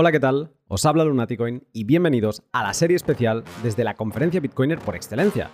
Hola, 0.00 0.12
¿qué 0.12 0.20
tal? 0.20 0.52
Os 0.68 0.86
habla 0.86 1.04
Lunaticoin 1.04 1.66
y 1.72 1.82
bienvenidos 1.82 2.44
a 2.52 2.62
la 2.62 2.72
serie 2.72 2.94
especial 2.94 3.42
desde 3.64 3.82
la 3.82 3.94
conferencia 3.94 4.38
Bitcoiner 4.38 4.78
por 4.78 4.94
excelencia. 4.94 5.50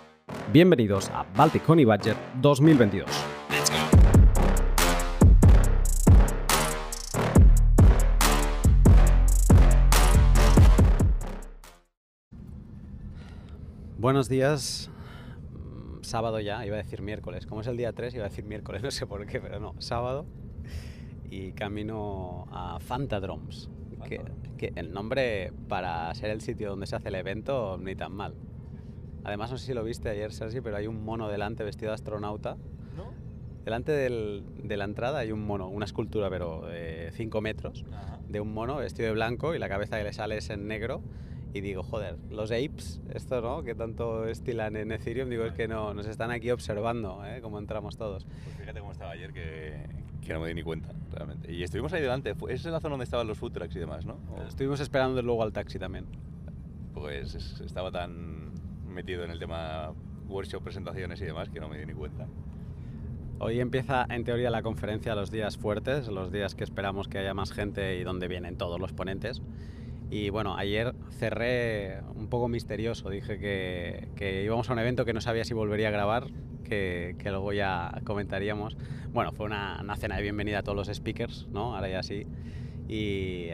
Bienvenidos 0.53 1.09
a 1.09 1.25
Baltic 1.35 1.67
Honey 1.67 1.83
Budget 1.83 2.15
2022. 2.43 3.09
Buenos 13.97 14.29
días. 14.29 14.91
Mm, 15.53 16.03
Sábado 16.03 16.39
ya, 16.39 16.63
iba 16.67 16.75
a 16.75 16.83
decir 16.83 17.01
miércoles. 17.01 17.47
Como 17.47 17.61
es 17.61 17.67
el 17.67 17.77
día 17.77 17.93
3, 17.93 18.13
iba 18.13 18.25
a 18.25 18.29
decir 18.29 18.45
miércoles, 18.45 18.83
no 18.83 18.91
sé 18.91 19.07
por 19.07 19.25
qué, 19.25 19.41
pero 19.41 19.59
no, 19.59 19.73
sábado. 19.79 20.27
Y 21.31 21.53
camino 21.53 22.45
a 22.51 22.79
Fantadroms. 22.79 23.71
Que, 24.05 24.21
que 24.57 24.71
el 24.75 24.91
nombre 24.93 25.51
para 25.67 26.13
ser 26.15 26.29
el 26.29 26.41
sitio 26.41 26.69
donde 26.69 26.85
se 26.87 26.95
hace 26.95 27.09
el 27.09 27.15
evento, 27.15 27.77
ni 27.77 27.95
tan 27.95 28.13
mal. 28.13 28.33
Además, 29.23 29.51
no 29.51 29.57
sé 29.57 29.65
si 29.67 29.73
lo 29.73 29.83
viste 29.83 30.09
ayer, 30.09 30.31
Sergi, 30.31 30.61
pero 30.61 30.77
hay 30.77 30.87
un 30.87 31.03
mono 31.03 31.27
delante 31.29 31.63
vestido 31.63 31.89
de 31.91 31.95
astronauta. 31.95 32.57
¿No? 32.95 33.11
Delante 33.63 33.91
del- 33.91 34.43
de 34.63 34.77
la 34.77 34.85
entrada 34.85 35.19
hay 35.19 35.31
un 35.31 35.45
mono, 35.45 35.67
una 35.67 35.85
escultura, 35.85 36.29
pero 36.29 36.61
de 36.67 37.09
5 37.13 37.41
metros, 37.41 37.83
Ajá. 37.91 38.19
de 38.29 38.39
un 38.39 38.53
mono 38.53 38.75
vestido 38.77 39.07
de 39.07 39.13
blanco 39.13 39.55
y 39.55 39.59
la 39.59 39.67
cabeza 39.67 39.97
que 39.97 40.03
le 40.03 40.13
sale 40.13 40.37
es 40.37 40.49
en 40.51 40.67
negro. 40.67 41.01
Y 41.55 41.61
digo, 41.61 41.83
joder, 41.83 42.17
los 42.29 42.51
apes, 42.51 43.01
esto 43.13 43.39
no, 43.41 43.63
que 43.63 43.73
tanto 43.75 44.27
estilan 44.27 44.75
en 44.75 44.91
Ethereum, 44.91 45.29
digo, 45.29 45.45
es 45.45 45.53
que 45.53 45.67
no, 45.69 45.93
nos 45.93 46.05
están 46.05 46.29
aquí 46.29 46.51
observando, 46.51 47.25
¿eh? 47.25 47.39
Cómo 47.41 47.59
entramos 47.59 47.95
todos. 47.97 48.25
Pues 48.25 48.57
fíjate 48.57 48.79
cómo 48.81 48.91
estaba 48.91 49.11
ayer 49.11 49.31
que, 49.31 49.73
que 50.25 50.33
no 50.33 50.39
me 50.41 50.47
di 50.49 50.53
ni 50.55 50.63
cuenta, 50.63 50.89
realmente. 51.11 51.53
Y 51.53 51.63
estuvimos 51.63 51.93
ahí 51.93 52.01
delante, 52.01 52.35
fue- 52.35 52.53
esa 52.53 52.67
es 52.69 52.73
la 52.73 52.79
zona 52.79 52.91
donde 52.93 53.03
estaban 53.05 53.27
los 53.27 53.37
food 53.37 53.51
trucks 53.53 53.75
y 53.75 53.79
demás, 53.79 54.05
¿no? 54.05 54.17
O- 54.35 54.43
Estuvimos 54.47 54.79
esperando 54.79 55.21
luego 55.21 55.43
al 55.43 55.53
taxi 55.53 55.79
también. 55.79 56.05
Pues 56.93 57.35
es- 57.35 57.61
estaba 57.61 57.91
tan 57.91 58.51
metido 58.89 59.23
en 59.23 59.31
el 59.31 59.39
tema 59.39 59.91
workshop, 60.27 60.63
presentaciones 60.63 61.21
y 61.21 61.25
demás 61.25 61.49
que 61.49 61.59
no 61.59 61.69
me 61.69 61.77
di 61.77 61.85
ni 61.85 61.93
cuenta. 61.93 62.27
Hoy 63.37 63.59
empieza 63.59 64.05
en 64.09 64.23
teoría 64.23 64.49
la 64.49 64.61
conferencia 64.61 65.13
los 65.13 65.29
días 65.29 65.57
fuertes, 65.57 66.07
los 66.07 66.31
días 66.31 66.55
que 66.55 66.63
esperamos 66.63 67.07
que 67.09 67.17
haya 67.19 67.33
más 67.33 67.51
gente 67.51 67.97
y 67.99 68.03
donde 68.03 68.27
vienen 68.27 68.55
todos 68.57 68.79
los 68.79 68.93
ponentes. 68.93 69.41
Y 70.09 70.29
bueno, 70.29 70.55
ayer 70.55 70.95
cerré 71.11 71.99
un 72.15 72.27
poco 72.29 72.47
misterioso, 72.47 73.09
dije 73.09 73.37
que, 73.37 74.07
que 74.15 74.43
íbamos 74.43 74.69
a 74.69 74.73
un 74.73 74.79
evento 74.79 75.03
que 75.03 75.13
no 75.13 75.19
sabía 75.19 75.43
si 75.43 75.53
volvería 75.53 75.89
a 75.89 75.91
grabar, 75.91 76.27
que, 76.65 77.15
que 77.17 77.29
luego 77.31 77.53
ya 77.53 78.01
comentaríamos. 78.03 78.75
Bueno, 79.13 79.31
fue 79.31 79.45
una, 79.45 79.77
una 79.81 79.95
cena 79.95 80.17
de 80.17 80.23
bienvenida 80.23 80.59
a 80.59 80.63
todos 80.63 80.75
los 80.75 80.93
speakers, 80.95 81.47
¿no? 81.51 81.75
Ahora 81.75 81.87
ya 81.87 82.03
sí. 82.03 82.25
Y, 82.87 83.49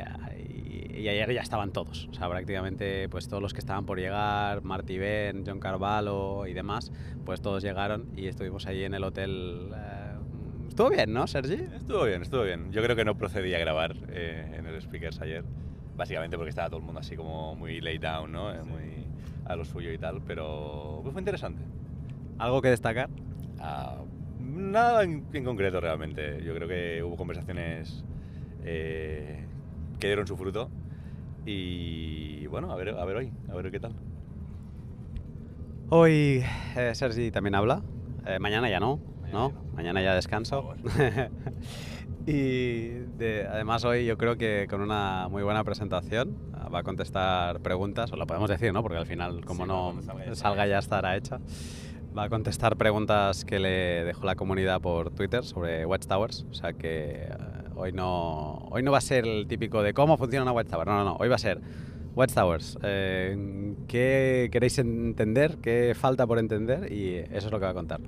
y- 0.47 0.91
y 1.01 1.07
ayer 1.07 1.31
ya 1.33 1.41
estaban 1.41 1.71
todos, 1.71 2.07
o 2.11 2.13
sea, 2.13 2.29
prácticamente 2.29 3.07
pues 3.09 3.27
todos 3.27 3.41
los 3.41 3.53
que 3.53 3.59
estaban 3.59 3.85
por 3.85 3.97
llegar, 3.99 4.61
Marty 4.63 4.97
Ben, 4.97 5.43
John 5.45 5.59
Carvalho 5.59 6.45
y 6.47 6.53
demás, 6.53 6.91
pues 7.25 7.41
todos 7.41 7.63
llegaron 7.63 8.07
y 8.15 8.27
estuvimos 8.27 8.67
allí 8.67 8.83
en 8.83 8.93
el 8.93 9.03
hotel. 9.03 9.71
eh, 9.73 10.13
estuvo 10.67 10.89
bien, 10.89 11.13
¿no, 11.13 11.25
Sergi? 11.27 11.59
Estuvo 11.75 12.03
bien, 12.03 12.21
estuvo 12.21 12.43
bien. 12.43 12.71
Yo 12.71 12.83
creo 12.83 12.95
que 12.95 13.05
no 13.05 13.15
procedía 13.15 13.57
a 13.57 13.59
grabar 13.61 13.95
eh, 14.09 14.55
en 14.57 14.65
el 14.67 14.79
speakers 14.81 15.21
ayer, 15.21 15.43
básicamente 15.95 16.35
porque 16.37 16.49
estaba 16.49 16.69
todo 16.69 16.79
el 16.79 16.85
mundo 16.85 16.99
así 16.99 17.15
como 17.15 17.55
muy 17.55 17.79
laid 17.81 18.01
down, 18.01 18.31
¿no? 18.31 18.53
Eh, 18.53 18.61
Muy 18.63 19.05
a 19.45 19.55
lo 19.55 19.65
suyo 19.65 19.91
y 19.91 19.97
tal, 19.97 20.21
pero 20.21 20.99
pues 21.03 21.13
fue 21.13 21.21
interesante. 21.21 21.63
¿Algo 22.41 22.59
que 22.61 22.69
destacar? 22.69 23.07
Ah, 23.59 23.97
nada 24.39 25.03
en, 25.03 25.27
en 25.31 25.45
concreto 25.45 25.79
realmente. 25.79 26.41
Yo 26.43 26.55
creo 26.55 26.67
que 26.67 27.03
hubo 27.03 27.15
conversaciones 27.15 28.03
eh, 28.63 29.45
que 29.99 30.07
dieron 30.07 30.25
su 30.25 30.35
fruto. 30.35 30.71
Y 31.45 32.47
bueno, 32.47 32.71
a 32.71 32.75
ver, 32.75 32.89
a 32.97 33.05
ver 33.05 33.17
hoy, 33.17 33.31
a 33.47 33.53
ver 33.53 33.69
qué 33.69 33.79
tal. 33.79 33.93
Hoy 35.89 36.43
eh, 36.75 36.91
Sergi 36.95 37.29
también 37.29 37.53
habla. 37.53 37.83
Eh, 38.25 38.39
mañana 38.39 38.69
ya 38.71 38.79
no, 38.79 38.99
Mañana 39.21 39.31
¿no? 39.39 39.49
ya 39.49 39.53
no. 39.53 39.63
Mañana 39.75 40.01
ya 40.01 40.15
descanso. 40.15 40.73
y 42.25 42.87
de- 43.17 43.47
además 43.51 43.83
hoy 43.85 44.05
yo 44.05 44.17
creo 44.17 44.35
que 44.37 44.65
con 44.67 44.81
una 44.81 45.27
muy 45.29 45.43
buena 45.43 45.63
presentación 45.63 46.35
ah, 46.53 46.69
va 46.69 46.79
a 46.79 46.83
contestar 46.83 47.59
preguntas, 47.59 48.11
o 48.11 48.15
lo 48.15 48.25
podemos 48.25 48.49
decir, 48.49 48.73
¿no? 48.73 48.81
Porque 48.81 48.97
al 48.97 49.05
final, 49.05 49.45
como 49.45 49.63
Sí, 49.63 49.67
no 49.67 50.01
salga 50.01 50.25
ya 50.25 50.35
salga 50.35 50.67
ya 50.67 50.79
estará 50.79 51.15
hecha. 51.17 51.39
Va 52.17 52.23
a 52.23 52.29
contestar 52.29 52.75
preguntas 52.75 53.45
que 53.45 53.57
le 53.57 54.03
dejó 54.03 54.25
la 54.25 54.35
comunidad 54.35 54.81
por 54.81 55.11
Twitter 55.11 55.45
sobre 55.45 55.85
Watchtowers. 55.85 56.45
O 56.51 56.53
sea 56.53 56.73
que 56.73 57.23
eh, 57.23 57.29
hoy 57.75 57.93
no, 57.93 58.67
hoy 58.69 58.83
no 58.83 58.91
va 58.91 58.97
a 58.97 59.01
ser 59.01 59.25
el 59.25 59.47
típico 59.47 59.81
de 59.81 59.93
cómo 59.93 60.17
funciona 60.17 60.43
una 60.43 60.51
Watchtower. 60.51 60.85
No, 60.85 60.97
no, 60.97 61.05
no. 61.05 61.15
Hoy 61.15 61.29
va 61.29 61.35
a 61.35 61.39
ser 61.39 61.61
Watchtowers. 62.13 62.77
Eh, 62.83 63.75
¿Qué 63.87 64.49
queréis 64.51 64.77
entender? 64.79 65.59
¿Qué 65.61 65.95
falta 65.97 66.27
por 66.27 66.37
entender? 66.37 66.91
Y 66.91 67.15
eso 67.15 67.47
es 67.47 67.51
lo 67.51 67.59
que 67.59 67.65
va 67.65 67.71
a 67.71 67.75
contar. 67.75 68.01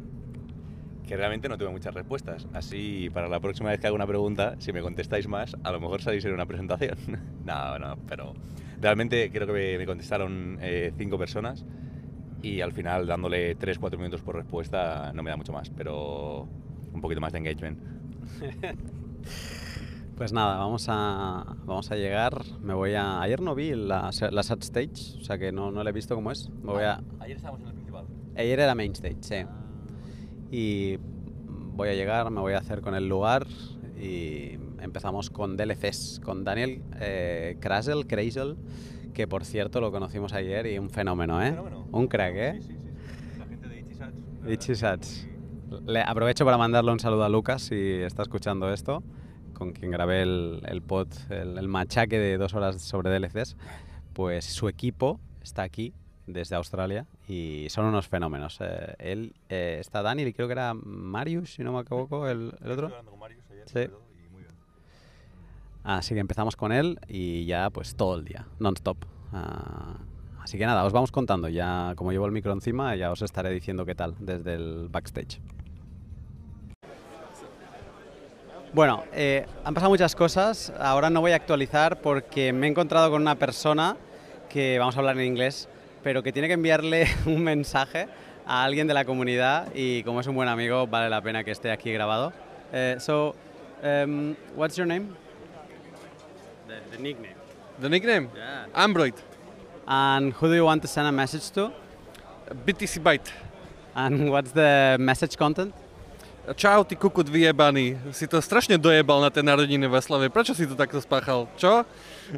Que 1.08 1.16
realmente 1.16 1.48
no 1.48 1.58
tuve 1.58 1.70
muchas 1.70 1.94
respuestas. 1.94 2.46
Así, 2.54 3.10
para 3.14 3.30
la 3.30 3.40
próxima 3.40 3.70
vez 3.70 3.80
que 3.80 3.88
haga 3.88 3.96
una 3.96 4.08
pregunta, 4.08 4.56
si 4.60 4.74
me 4.74 4.82
contestáis 4.82 5.30
más, 5.30 5.56
a 5.64 5.72
lo 5.72 5.80
mejor 5.80 6.02
salís 6.02 6.26
en 6.26 6.34
una 6.34 6.46
presentación. 6.46 6.98
no, 7.46 7.80
no, 7.80 7.98
pero 8.10 8.34
realmente 8.82 9.32
creo 9.32 9.48
que 9.48 9.78
me, 9.78 9.86
contestaron 9.86 10.58
eh, 10.62 10.92
cinco 10.98 11.18
personas. 11.18 11.64
Y 12.44 12.62
al 12.62 12.74
final, 12.74 13.08
dándole 13.08 13.58
3-4 13.58 13.98
minutos 13.98 14.22
por 14.22 14.36
respuesta, 14.36 15.12
no 15.14 15.24
me 15.24 15.32
da 15.32 15.38
mucho 15.38 15.52
más, 15.52 15.72
pero 15.72 16.48
un 16.94 17.02
poquito 17.02 17.20
más 17.20 17.34
de 17.34 17.40
engagement. 17.40 17.80
Pues 20.16 20.32
nada, 20.32 20.58
vamos 20.58 20.86
a, 20.90 21.56
vamos 21.66 21.90
a 21.92 21.96
llegar. 21.96 22.40
Me 22.62 22.76
voy 22.76 22.94
a. 22.94 23.20
Ayer 23.20 23.42
no 23.42 23.56
vi 23.56 23.72
la, 23.74 24.12
la 24.32 24.44
Sat 24.44 24.62
Stage, 24.62 25.18
o 25.20 25.24
sea 25.24 25.40
que 25.40 25.52
no, 25.52 25.72
no 25.72 25.84
la 25.84 25.90
he 25.90 25.94
visto 25.94 26.14
cómo 26.14 26.32
es. 26.32 26.50
Me 26.62 26.72
voy 26.72 26.84
a. 26.84 27.02
Ayer 27.20 27.36
estábamos 27.36 27.62
en 27.62 27.68
el 27.70 27.74
principal. 27.74 28.06
Ayer 28.36 28.60
era 28.60 28.76
Main 28.76 28.92
Stage, 28.92 29.18
sí. 29.22 29.36
Y 30.52 30.98
voy 31.48 31.90
a 31.90 31.94
llegar, 31.96 32.30
me 32.30 32.42
voy 32.42 32.54
a 32.54 32.60
hacer 32.60 32.82
con 32.82 32.94
el 32.94 33.10
lugar 33.10 33.48
y 34.00 34.60
empezamos 34.82 35.32
con 35.32 35.58
DLCs, 35.58 36.22
con 36.24 36.44
Daniel 36.44 36.84
eh, 37.00 37.58
Krasel, 37.60 38.06
Kreisel, 38.06 38.56
que 39.14 39.28
por 39.28 39.46
cierto 39.46 39.80
lo 39.82 39.92
conocimos 39.92 40.34
ayer 40.34 40.66
y 40.68 40.78
un 40.80 40.90
fenómeno, 40.90 41.42
¿eh? 41.42 41.52
Fenómeno. 41.52 41.88
Un 41.92 42.08
crack, 42.08 42.34
¿eh? 42.36 42.60
Sí, 42.62 42.68
sí, 42.68 42.78
sí. 42.80 43.40
La 43.40 43.46
gente 43.46 43.68
de 43.68 43.80
Itchisats. 43.80 44.14
Itchisats. 44.48 45.28
Le 45.86 46.02
aprovecho 46.02 46.46
para 46.46 46.58
mandarle 46.58 46.92
un 46.92 47.00
saludo 47.00 47.24
a 47.24 47.30
Lucas 47.30 47.64
si 47.64 47.76
está 47.76 48.22
escuchando 48.24 48.72
esto, 48.72 49.04
con 49.54 49.72
quien 49.72 49.92
grabé 49.92 50.22
el, 50.22 50.62
el 50.68 50.82
pod, 50.82 51.08
el, 51.30 51.58
el 51.58 51.68
machaque 51.68 52.18
de 52.20 52.38
dos 52.38 52.54
horas 52.54 52.82
sobre 52.82 53.10
DLCs. 53.12 53.56
Pues 54.14 54.46
su 54.46 54.68
equipo 54.70 55.20
está 55.42 55.64
aquí 55.64 55.94
desde 56.28 56.56
Australia 56.56 57.06
y 57.28 57.68
son 57.70 57.86
unos 57.86 58.08
fenómenos. 58.08 58.60
Eh, 58.62 58.96
él 59.00 59.34
eh, 59.50 59.78
está 59.80 60.02
Daniel 60.04 60.28
y 60.28 60.34
creo 60.34 60.48
que 60.48 60.54
era 60.54 60.74
Marius, 60.74 61.56
si 61.56 61.64
no 61.64 61.74
me 61.74 61.82
equivoco, 61.82 62.28
el, 62.28 62.54
el 62.64 62.72
otro. 62.72 62.88
hablando 62.88 63.12
con 63.12 63.20
Marius 63.20 63.44
ayer, 63.52 63.64
Sí. 63.68 63.74
sobre 63.74 63.88
todo, 63.90 64.02
y 64.26 64.30
muy 64.30 64.42
bien. 64.44 64.54
Así 65.84 66.14
que 66.14 66.22
empezamos 66.22 66.56
con 66.56 66.72
él 66.72 67.00
y 67.08 67.46
ya 67.46 67.70
pues 67.70 67.96
todo 67.96 68.16
el 68.16 68.24
día, 68.24 68.48
non-stop. 68.60 68.98
Ah, 69.34 69.98
así 70.42 70.58
que 70.58 70.66
nada, 70.66 70.86
os 70.86 70.94
vamos 70.94 71.12
contando. 71.12 71.50
Ya 71.50 71.94
como 71.98 72.12
llevo 72.12 72.26
el 72.26 72.32
micro 72.32 72.54
encima, 72.54 72.96
ya 72.96 73.12
os 73.12 73.22
estaré 73.22 73.50
diciendo 73.50 73.86
qué 73.86 73.94
tal 73.94 74.16
desde 74.20 74.56
el 74.56 74.88
backstage. 74.90 75.42
Bueno, 78.74 79.04
eh, 79.14 79.46
han 79.64 79.74
pasado 79.74 79.92
muchas 79.92 80.16
cosas. 80.16 80.74
Ahora 80.80 81.10
no 81.10 81.22
voy 81.22 81.32
a 81.34 81.36
actualizar 81.36 82.02
porque 82.02 82.54
me 82.54 82.66
he 82.66 82.70
encontrado 82.70 83.12
con 83.12 83.22
una 83.22 83.36
persona 83.36 83.98
que 84.50 84.80
vamos 84.80 84.96
a 84.96 85.00
hablar 85.00 85.18
en 85.18 85.26
inglés, 85.26 85.68
pero 86.02 86.24
que 86.24 86.32
tiene 86.32 86.48
que 86.48 86.56
enviarle 86.56 87.08
un 87.26 87.44
mensaje 87.44 88.08
a 88.46 88.64
alguien 88.64 88.88
de 88.88 88.94
la 88.94 89.06
comunidad 89.06 89.68
y 89.76 90.04
como 90.04 90.22
es 90.22 90.28
un 90.28 90.36
buen 90.36 90.50
amigo 90.50 90.88
vale 90.88 91.10
la 91.10 91.22
pena 91.22 91.44
que 91.44 91.52
esté 91.52 91.72
aquí 91.72 91.92
grabado. 91.92 92.34
Eh, 92.72 92.96
so, 93.00 93.36
um, 93.84 94.34
what's 94.56 94.76
your 94.76 94.88
name? 94.88 95.23
The, 96.94 97.00
nickname. 97.02 97.36
The 97.80 97.90
nickname? 97.90 98.30
Yeah. 98.36 98.66
Ambroid. 98.86 99.16
And 99.88 100.34
who 100.34 100.48
do 100.48 100.54
you 100.54 100.66
want 100.66 100.82
to 100.84 100.88
send 100.88 101.08
a 101.08 101.12
message 101.12 101.50
to? 101.58 101.72
BTC 102.66 103.02
Byte. 103.02 103.32
And 103.96 104.30
what's 104.32 104.52
the 104.52 104.98
message 105.00 105.36
content? 105.38 105.74
Čau, 106.56 106.84
ty 106.84 106.96
kukut 106.96 107.26
vyjebaný. 107.30 107.98
Si 108.14 108.28
to 108.28 108.38
strašne 108.44 108.78
dojebal 108.78 109.22
na 109.26 109.32
tej 109.34 109.42
narodeniny 109.48 109.88
v 109.90 109.96
Aslave. 109.96 110.28
Prečo 110.30 110.54
si 110.54 110.68
to 110.70 110.76
takto 110.78 111.02
spáchal? 111.02 111.50
Čo? 111.58 111.82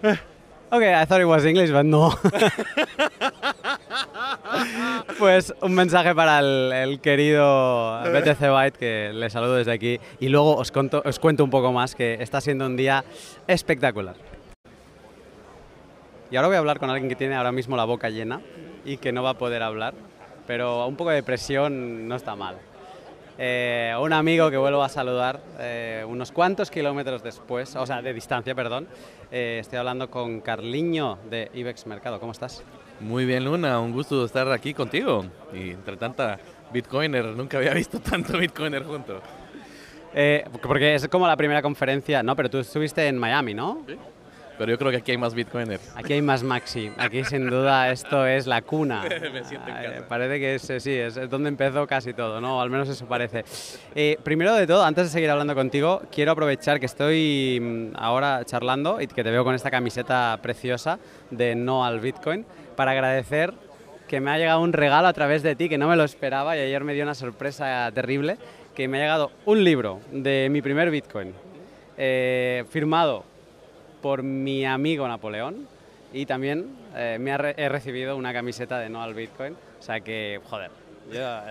Okay, 0.65 0.97
I 0.97 1.05
thought 1.05 1.21
it 1.21 1.29
was 1.29 1.45
English, 1.45 1.69
but 1.69 1.85
no. 1.85 2.09
pues 5.19 5.53
un 5.61 5.75
mensaje 5.75 6.13
para 6.15 6.39
el, 6.39 6.71
el 6.73 6.99
querido 6.99 8.01
BTC 8.01 8.41
Byte, 8.49 8.77
que 8.77 9.11
le 9.13 9.29
saludo 9.29 9.55
desde 9.55 9.71
aquí. 9.71 9.99
Y 10.19 10.27
luego 10.27 10.57
os, 10.57 10.71
conto- 10.73 11.03
os 11.05 11.19
cuento 11.19 11.43
un 11.43 11.51
poco 11.51 11.71
más, 11.71 11.93
que 11.93 12.17
está 12.19 12.41
siendo 12.41 12.65
un 12.65 12.75
día 12.75 13.05
espectacular. 13.47 14.15
Y 16.31 16.35
ahora 16.37 16.47
voy 16.47 16.55
a 16.55 16.59
hablar 16.59 16.79
con 16.79 16.89
alguien 16.89 17.07
que 17.07 17.15
tiene 17.15 17.35
ahora 17.35 17.51
mismo 17.51 17.77
la 17.77 17.85
boca 17.85 18.09
llena 18.09 18.41
y 18.83 18.97
que 18.97 19.11
no 19.11 19.21
va 19.21 19.31
a 19.31 19.37
poder 19.37 19.61
hablar, 19.61 19.93
pero 20.47 20.87
un 20.87 20.95
poco 20.95 21.11
de 21.11 21.21
presión 21.21 22.07
no 22.07 22.15
está 22.15 22.35
mal. 22.35 22.55
Eh, 23.37 23.93
un 23.99 24.13
amigo 24.13 24.49
que 24.49 24.57
vuelvo 24.57 24.81
a 24.81 24.89
saludar 24.89 25.41
eh, 25.59 26.05
unos 26.07 26.31
cuantos 26.31 26.71
kilómetros 26.71 27.21
después, 27.21 27.75
o 27.75 27.85
sea, 27.85 28.01
de 28.01 28.13
distancia, 28.13 28.55
perdón. 28.55 28.87
Eh, 29.31 29.57
estoy 29.59 29.77
hablando 29.77 30.09
con 30.09 30.39
Carliño 30.41 31.19
de 31.29 31.51
IBEX 31.53 31.85
Mercado. 31.85 32.19
¿Cómo 32.19 32.31
estás? 32.31 32.63
Muy 33.01 33.25
bien, 33.25 33.43
Luna. 33.43 33.79
Un 33.79 33.91
gusto 33.91 34.25
estar 34.25 34.49
aquí 34.51 34.73
contigo. 34.73 35.25
Y 35.53 35.71
entre 35.71 35.97
tanta 35.97 36.39
Bitcoiner, 36.71 37.25
nunca 37.25 37.57
había 37.57 37.73
visto 37.73 37.99
tanto 37.99 38.37
Bitcoiner 38.37 38.83
junto. 38.83 39.21
porque 40.63 40.95
es 40.95 41.07
como 41.09 41.27
la 41.27 41.35
primera 41.35 41.61
conferencia, 41.61 42.23
no, 42.23 42.35
pero 42.35 42.49
tú 42.49 42.59
estuviste 42.59 43.05
en 43.05 43.17
Miami, 43.17 43.53
¿no? 43.53 43.83
Sí 43.85 43.95
pero 44.57 44.71
yo 44.71 44.77
creo 44.77 44.91
que 44.91 44.97
aquí 44.97 45.11
hay 45.11 45.17
más 45.17 45.33
Bitcoiners. 45.33 45.93
Aquí 45.95 46.13
hay 46.13 46.21
más 46.21 46.43
Maxi. 46.43 46.91
Aquí 46.97 47.23
sin 47.23 47.49
duda 47.49 47.91
esto 47.91 48.25
es 48.25 48.47
la 48.47 48.61
cuna. 48.61 49.03
Me 49.33 49.43
siento 49.43 49.69
en 49.69 49.75
casa. 49.75 50.07
Parece 50.07 50.39
que 50.39 50.55
es, 50.55 50.83
sí, 50.83 50.93
es 50.93 51.29
donde 51.29 51.49
empezó 51.49 51.85
casi 51.87 52.13
todo, 52.13 52.39
¿no? 52.41 52.61
Al 52.61 52.69
menos 52.69 52.89
eso 52.89 53.05
parece. 53.05 53.43
Eh, 53.93 54.17
primero 54.23 54.53
de 54.55 54.67
todo, 54.67 54.83
antes 54.83 55.05
de 55.05 55.09
seguir 55.09 55.29
hablando 55.29 55.55
contigo, 55.55 56.01
quiero 56.11 56.31
aprovechar 56.31 56.79
que 56.79 56.85
estoy 56.85 57.59
mm, 57.61 57.95
ahora 57.95 58.43
charlando 58.45 59.01
y 59.01 59.07
que 59.07 59.23
te 59.23 59.31
veo 59.31 59.43
con 59.43 59.55
esta 59.55 59.71
camiseta 59.71 60.39
preciosa 60.41 60.99
de 61.31 61.55
No 61.55 61.85
al 61.85 61.99
Bitcoin 61.99 62.45
para 62.75 62.91
agradecer 62.91 63.53
que 64.07 64.19
me 64.19 64.31
ha 64.31 64.37
llegado 64.37 64.61
un 64.61 64.73
regalo 64.73 65.07
a 65.07 65.13
través 65.13 65.43
de 65.43 65.55
ti 65.55 65.69
que 65.69 65.77
no 65.77 65.87
me 65.87 65.95
lo 65.95 66.03
esperaba 66.03 66.55
y 66.55 66.59
ayer 66.59 66.83
me 66.83 66.93
dio 66.93 67.03
una 67.03 67.15
sorpresa 67.15 67.91
terrible 67.93 68.37
que 68.75 68.87
me 68.87 68.97
ha 68.97 69.01
llegado 69.01 69.31
un 69.45 69.63
libro 69.63 69.99
de 70.11 70.47
mi 70.51 70.61
primer 70.61 70.91
Bitcoin 70.91 71.33
eh, 71.97 72.65
firmado 72.69 73.23
por 74.05 74.21
mi 74.21 74.63
amigo 74.67 75.07
Napoleón 75.07 75.67
y 76.13 76.27
también 76.27 76.75
eh, 76.95 77.17
me 77.19 77.31
he 77.31 77.69
recibido 77.69 78.15
una 78.15 78.33
camiseta 78.33 78.77
de 78.77 78.87
No 78.87 79.01
al 79.01 79.15
Bitcoin. 79.15 79.53
O 79.53 79.81
sea 79.81 79.99
que, 79.99 80.39
joder, 80.47 80.69
yo 81.11 81.41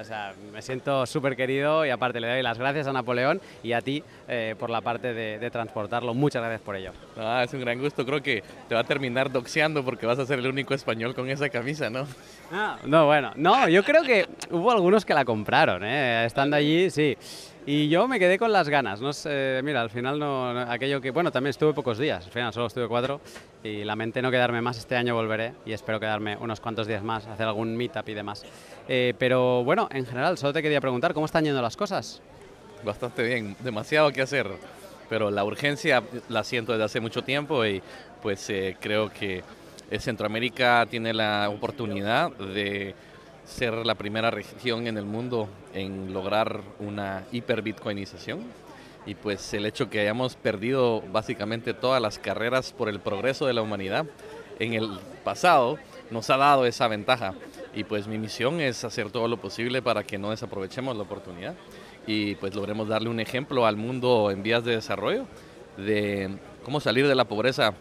me 0.52 0.62
siento 0.62 1.04
súper 1.04 1.34
querido 1.34 1.84
y 1.84 1.90
aparte 1.90 2.20
le 2.20 2.28
doy 2.28 2.42
las 2.42 2.56
gracias 2.56 2.86
a 2.86 2.92
Napoleón 2.92 3.40
y 3.64 3.72
a 3.72 3.80
ti 3.80 4.04
eh, 4.28 4.54
por 4.56 4.70
la 4.70 4.82
parte 4.82 5.12
de, 5.14 5.50
transportarlo. 5.50 6.14
Muchas 6.14 6.42
gracias 6.42 6.60
por 6.60 6.76
ello. 6.76 6.92
Ah, 7.16 7.42
es 7.44 7.52
un 7.54 7.60
gran 7.60 7.80
gusto. 7.80 8.06
Creo 8.06 8.22
que 8.22 8.44
te 8.68 8.76
va 8.76 8.82
a 8.82 8.84
terminar 8.84 9.32
doxeando 9.32 9.84
porque 9.84 10.06
vas 10.06 10.20
a 10.20 10.24
ser 10.24 10.38
el 10.38 10.46
único 10.46 10.74
español 10.74 11.12
con 11.12 11.28
esa 11.28 11.48
camisa, 11.48 11.90
¿no? 11.90 12.06
Ah, 12.52 12.78
no, 12.84 13.06
bueno. 13.06 13.32
No, 13.34 13.68
yo 13.68 13.82
creo 13.82 14.04
que 14.04 14.28
hubo 14.52 14.70
algunos 14.70 15.04
que 15.04 15.12
la 15.12 15.24
compraron, 15.24 15.82
¿eh? 15.82 16.24
Estando 16.24 16.54
allí, 16.54 16.88
sí. 16.88 17.18
Y 17.66 17.88
yo 17.88 18.06
me 18.06 18.18
quedé 18.18 18.38
con 18.38 18.52
las 18.52 18.68
ganas, 18.68 19.00
no 19.00 19.14
sé, 19.14 19.62
mira, 19.64 19.80
al 19.80 19.88
final 19.88 20.18
no, 20.18 20.50
aquello 20.70 21.00
que, 21.00 21.10
bueno, 21.10 21.32
también 21.32 21.48
estuve 21.48 21.72
pocos 21.72 21.96
días, 21.96 22.26
al 22.26 22.30
final 22.30 22.52
solo 22.52 22.66
estuve 22.66 22.86
cuatro 22.86 23.22
y 23.62 23.84
lamenté 23.84 24.20
no 24.20 24.30
quedarme 24.30 24.60
más, 24.60 24.76
este 24.76 24.96
año 24.96 25.14
volveré 25.14 25.54
y 25.64 25.72
espero 25.72 25.98
quedarme 25.98 26.36
unos 26.36 26.60
cuantos 26.60 26.86
días 26.86 27.02
más, 27.02 27.26
hacer 27.26 27.46
algún 27.46 27.74
meetup 27.74 28.06
y 28.06 28.12
demás. 28.12 28.44
Eh, 28.86 29.14
pero 29.18 29.64
bueno, 29.64 29.88
en 29.90 30.04
general, 30.04 30.36
solo 30.36 30.52
te 30.52 30.62
quería 30.62 30.82
preguntar, 30.82 31.14
¿cómo 31.14 31.24
están 31.24 31.44
yendo 31.44 31.62
las 31.62 31.74
cosas? 31.74 32.20
Bastante 32.84 33.22
bien, 33.22 33.56
demasiado 33.60 34.12
que 34.12 34.20
hacer, 34.20 34.46
pero 35.08 35.30
la 35.30 35.42
urgencia 35.42 36.02
la 36.28 36.44
siento 36.44 36.72
desde 36.72 36.84
hace 36.84 37.00
mucho 37.00 37.22
tiempo 37.22 37.64
y 37.64 37.80
pues 38.20 38.50
eh, 38.50 38.76
creo 38.78 39.10
que 39.10 39.42
Centroamérica 40.00 40.86
tiene 40.90 41.14
la 41.14 41.48
oportunidad 41.48 42.30
de 42.32 42.94
ser 43.44 43.74
la 43.86 43.94
primera 43.94 44.30
región 44.30 44.86
en 44.86 44.96
el 44.96 45.04
mundo 45.04 45.48
en 45.72 46.12
lograr 46.12 46.62
una 46.78 47.24
hiperbitcoinización. 47.32 48.40
Y 49.06 49.14
pues 49.14 49.52
el 49.52 49.66
hecho 49.66 49.90
que 49.90 50.00
hayamos 50.00 50.34
perdido 50.34 51.02
básicamente 51.12 51.74
todas 51.74 52.00
las 52.00 52.18
carreras 52.18 52.72
por 52.72 52.88
el 52.88 53.00
progreso 53.00 53.46
de 53.46 53.52
la 53.52 53.62
humanidad 53.62 54.06
en 54.58 54.74
el 54.74 54.98
pasado 55.24 55.78
nos 56.10 56.30
ha 56.30 56.36
dado 56.36 56.64
esa 56.64 56.88
ventaja. 56.88 57.34
Y 57.74 57.84
pues 57.84 58.06
mi 58.06 58.18
misión 58.18 58.60
es 58.60 58.84
hacer 58.84 59.10
todo 59.10 59.28
lo 59.28 59.36
posible 59.36 59.82
para 59.82 60.04
que 60.04 60.16
no 60.16 60.30
desaprovechemos 60.30 60.96
la 60.96 61.02
oportunidad 61.02 61.54
y 62.06 62.34
pues 62.36 62.54
logremos 62.54 62.88
darle 62.88 63.08
un 63.08 63.20
ejemplo 63.20 63.66
al 63.66 63.76
mundo 63.76 64.30
en 64.30 64.42
vías 64.42 64.64
de 64.64 64.72
desarrollo 64.72 65.26
de 65.76 66.36
cómo 66.64 66.80
salir 66.80 67.08
de 67.08 67.14
la 67.14 67.24
pobreza 67.24 67.74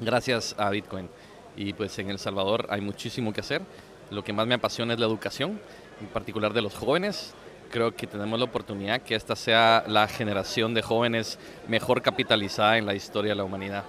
gracias 0.00 0.54
a 0.58 0.70
Bitcoin. 0.70 1.08
Y 1.56 1.72
pues 1.72 1.98
en 1.98 2.10
El 2.10 2.18
Salvador 2.18 2.66
hay 2.70 2.80
muchísimo 2.80 3.32
que 3.32 3.40
hacer 3.40 3.62
lo 4.10 4.24
que 4.24 4.32
más 4.32 4.46
me 4.46 4.54
apasiona 4.54 4.94
es 4.94 5.00
la 5.00 5.06
educación, 5.06 5.60
en 6.00 6.06
particular 6.08 6.52
de 6.52 6.62
los 6.62 6.74
jóvenes. 6.74 7.34
Creo 7.70 7.94
que 7.94 8.06
tenemos 8.06 8.38
la 8.38 8.44
oportunidad 8.44 9.02
que 9.02 9.14
esta 9.14 9.34
sea 9.34 9.84
la 9.88 10.06
generación 10.06 10.72
de 10.72 10.82
jóvenes 10.82 11.38
mejor 11.68 12.00
capitalizada 12.00 12.78
en 12.78 12.86
la 12.86 12.94
historia 12.94 13.32
de 13.32 13.36
la 13.36 13.44
humanidad. 13.44 13.84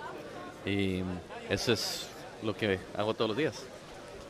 Y 0.66 1.04
eso 1.50 1.74
es 1.74 2.08
lo 2.44 2.56
que 2.56 2.80
hago 2.98 3.14
todos 3.14 3.30
los 3.30 3.38
días. 3.38 3.64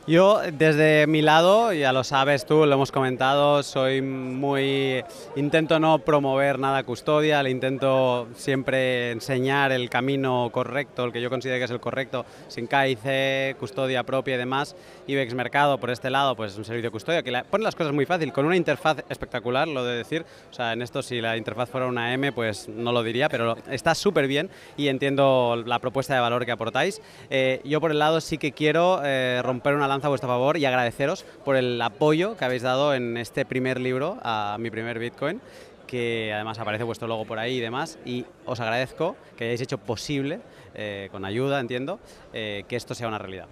Yo, 0.08 0.40
desde 0.54 1.06
mi 1.06 1.20
lado, 1.20 1.70
ya 1.74 1.92
lo 1.92 2.02
sabes 2.02 2.46
tú, 2.46 2.64
lo 2.64 2.72
hemos 2.72 2.90
comentado, 2.90 3.62
soy 3.62 4.00
muy. 4.00 5.04
Intento 5.36 5.78
no 5.78 5.98
promover 5.98 6.58
nada 6.58 6.82
custodia, 6.82 7.42
le 7.42 7.50
intento 7.50 8.26
siempre 8.34 9.10
enseñar 9.10 9.70
el 9.70 9.90
camino 9.90 10.48
correcto, 10.50 11.04
el 11.04 11.12
que 11.12 11.20
yo 11.20 11.28
considero 11.28 11.58
que 11.58 11.64
es 11.64 11.70
el 11.70 11.80
correcto, 11.80 12.24
sin 12.48 12.66
KIC, 12.66 13.58
custodia 13.58 14.02
propia 14.02 14.36
y 14.36 14.38
demás. 14.38 14.76
IBEX 15.06 15.34
Mercado, 15.34 15.76
por 15.76 15.90
este 15.90 16.08
lado, 16.08 16.34
pues 16.34 16.56
un 16.56 16.64
servicio 16.64 16.88
de 16.88 16.90
custodia 16.90 17.22
que 17.22 17.42
pone 17.50 17.64
las 17.64 17.76
cosas 17.76 17.92
muy 17.92 18.06
fácil, 18.06 18.32
con 18.32 18.46
una 18.46 18.56
interfaz 18.56 19.04
espectacular, 19.10 19.68
lo 19.68 19.84
de 19.84 19.98
decir. 19.98 20.24
O 20.50 20.54
sea, 20.54 20.72
en 20.72 20.80
esto, 20.80 21.02
si 21.02 21.20
la 21.20 21.36
interfaz 21.36 21.68
fuera 21.68 21.86
una 21.86 22.14
M, 22.14 22.32
pues 22.32 22.66
no 22.66 22.92
lo 22.92 23.02
diría, 23.02 23.28
pero 23.28 23.58
está 23.70 23.94
súper 23.94 24.26
bien 24.26 24.48
y 24.78 24.88
entiendo 24.88 25.62
la 25.66 25.80
propuesta 25.80 26.14
de 26.14 26.20
valor 26.20 26.46
que 26.46 26.52
aportáis. 26.52 27.02
Eh, 27.28 27.60
yo, 27.64 27.78
por 27.82 27.90
el 27.90 27.98
lado, 27.98 28.22
sí 28.22 28.38
que 28.38 28.52
quiero 28.52 29.02
eh, 29.04 29.42
romper 29.44 29.74
una 29.74 29.86
lanza 29.86 29.97
a 30.04 30.08
vuestro 30.08 30.28
favor 30.28 30.56
y 30.56 30.64
agradeceros 30.64 31.24
por 31.44 31.56
el 31.56 31.80
apoyo 31.80 32.36
que 32.36 32.44
habéis 32.44 32.62
dado 32.62 32.94
en 32.94 33.16
este 33.16 33.44
primer 33.44 33.80
libro, 33.80 34.18
a 34.22 34.56
mi 34.58 34.70
primer 34.70 34.98
Bitcoin, 34.98 35.40
que 35.88 36.32
además 36.32 36.60
aparece 36.60 36.84
vuestro 36.84 37.08
logo 37.08 37.24
por 37.24 37.40
ahí 37.40 37.56
y 37.56 37.60
demás, 37.60 37.98
y 38.04 38.24
os 38.44 38.60
agradezco 38.60 39.16
que 39.36 39.44
hayáis 39.44 39.62
hecho 39.62 39.78
posible, 39.78 40.40
eh, 40.74 41.08
con 41.10 41.24
ayuda, 41.24 41.58
entiendo, 41.58 41.98
eh, 42.32 42.64
que 42.68 42.76
esto 42.76 42.94
sea 42.94 43.08
una 43.08 43.18
realidad. 43.18 43.46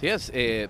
Sí, 0.00 0.08
es. 0.08 0.32
Eh, 0.34 0.68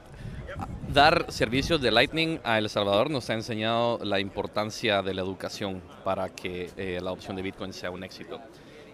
dar 0.93 1.27
servicios 1.33 1.81
de 1.81 1.91
Lightning 1.91 2.39
a 2.45 2.59
El 2.59 2.69
Salvador 2.69 3.11
nos 3.11 3.31
ha 3.31 3.35
enseñado 3.35 3.99
la 4.03 4.21
importancia 4.21 5.03
de 5.03 5.15
la 5.15 5.23
educación 5.23 5.83
para 6.05 6.29
que 6.29 6.71
la 7.03 7.11
opción 7.11 7.35
de 7.35 7.43
Bitcoin 7.43 7.73
sea 7.73 7.91
un 7.91 8.05
éxito. 8.05 8.41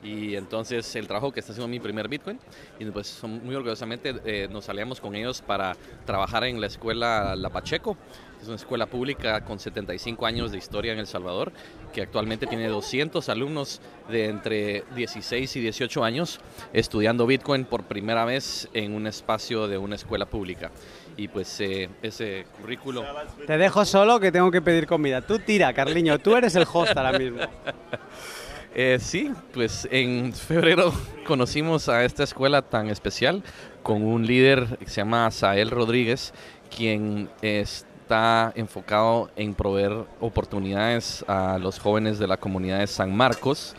Y 0.02 0.34
entonces 0.34 0.96
el 0.96 1.06
trabajo 1.06 1.30
que 1.30 1.40
está 1.40 1.52
haciendo 1.52 1.68
mi 1.68 1.78
primer 1.78 2.08
Bitcoin, 2.08 2.38
y 2.78 2.84
pues 2.86 3.22
muy 3.22 3.54
orgullosamente 3.54 4.14
eh, 4.24 4.48
nos 4.50 4.68
aliamos 4.68 5.00
con 5.00 5.14
ellos 5.14 5.42
para 5.42 5.76
trabajar 6.06 6.44
en 6.44 6.60
la 6.60 6.68
escuela 6.68 7.36
La 7.36 7.50
Pacheco. 7.50 7.96
Es 8.40 8.46
una 8.46 8.56
escuela 8.56 8.86
pública 8.86 9.44
con 9.44 9.58
75 9.58 10.24
años 10.24 10.50
de 10.50 10.56
historia 10.56 10.94
en 10.94 10.98
El 10.98 11.06
Salvador, 11.06 11.52
que 11.92 12.00
actualmente 12.00 12.46
tiene 12.46 12.68
200 12.68 13.28
alumnos 13.28 13.82
de 14.08 14.28
entre 14.28 14.84
16 14.96 15.56
y 15.56 15.60
18 15.60 16.02
años 16.02 16.40
estudiando 16.72 17.26
Bitcoin 17.26 17.66
por 17.66 17.84
primera 17.84 18.24
vez 18.24 18.66
en 18.72 18.94
un 18.94 19.06
espacio 19.06 19.68
de 19.68 19.76
una 19.76 19.96
escuela 19.96 20.24
pública. 20.24 20.70
Y 21.18 21.28
pues 21.28 21.60
eh, 21.60 21.90
ese 22.00 22.46
currículo... 22.58 23.04
Te 23.46 23.58
dejo 23.58 23.84
solo 23.84 24.18
que 24.18 24.32
tengo 24.32 24.50
que 24.50 24.62
pedir 24.62 24.86
comida. 24.86 25.20
Tú 25.20 25.38
tira, 25.38 25.74
Carliño, 25.74 26.18
tú 26.18 26.34
eres 26.34 26.54
el 26.54 26.66
host 26.72 26.96
ahora 26.96 27.18
mismo. 27.18 27.40
Eh, 28.72 28.98
sí, 29.00 29.32
pues 29.52 29.88
en 29.90 30.32
febrero 30.32 30.92
conocimos 31.26 31.88
a 31.88 32.04
esta 32.04 32.22
escuela 32.22 32.62
tan 32.62 32.88
especial 32.88 33.42
con 33.82 34.02
un 34.02 34.24
líder 34.24 34.78
que 34.78 34.86
se 34.86 35.00
llama 35.00 35.28
Sael 35.32 35.70
Rodríguez, 35.70 36.32
quien 36.74 37.28
está 37.42 38.52
enfocado 38.54 39.28
en 39.34 39.54
proveer 39.54 39.92
oportunidades 40.20 41.24
a 41.26 41.58
los 41.58 41.80
jóvenes 41.80 42.20
de 42.20 42.28
la 42.28 42.36
comunidad 42.36 42.78
de 42.78 42.86
San 42.86 43.16
Marcos. 43.16 43.74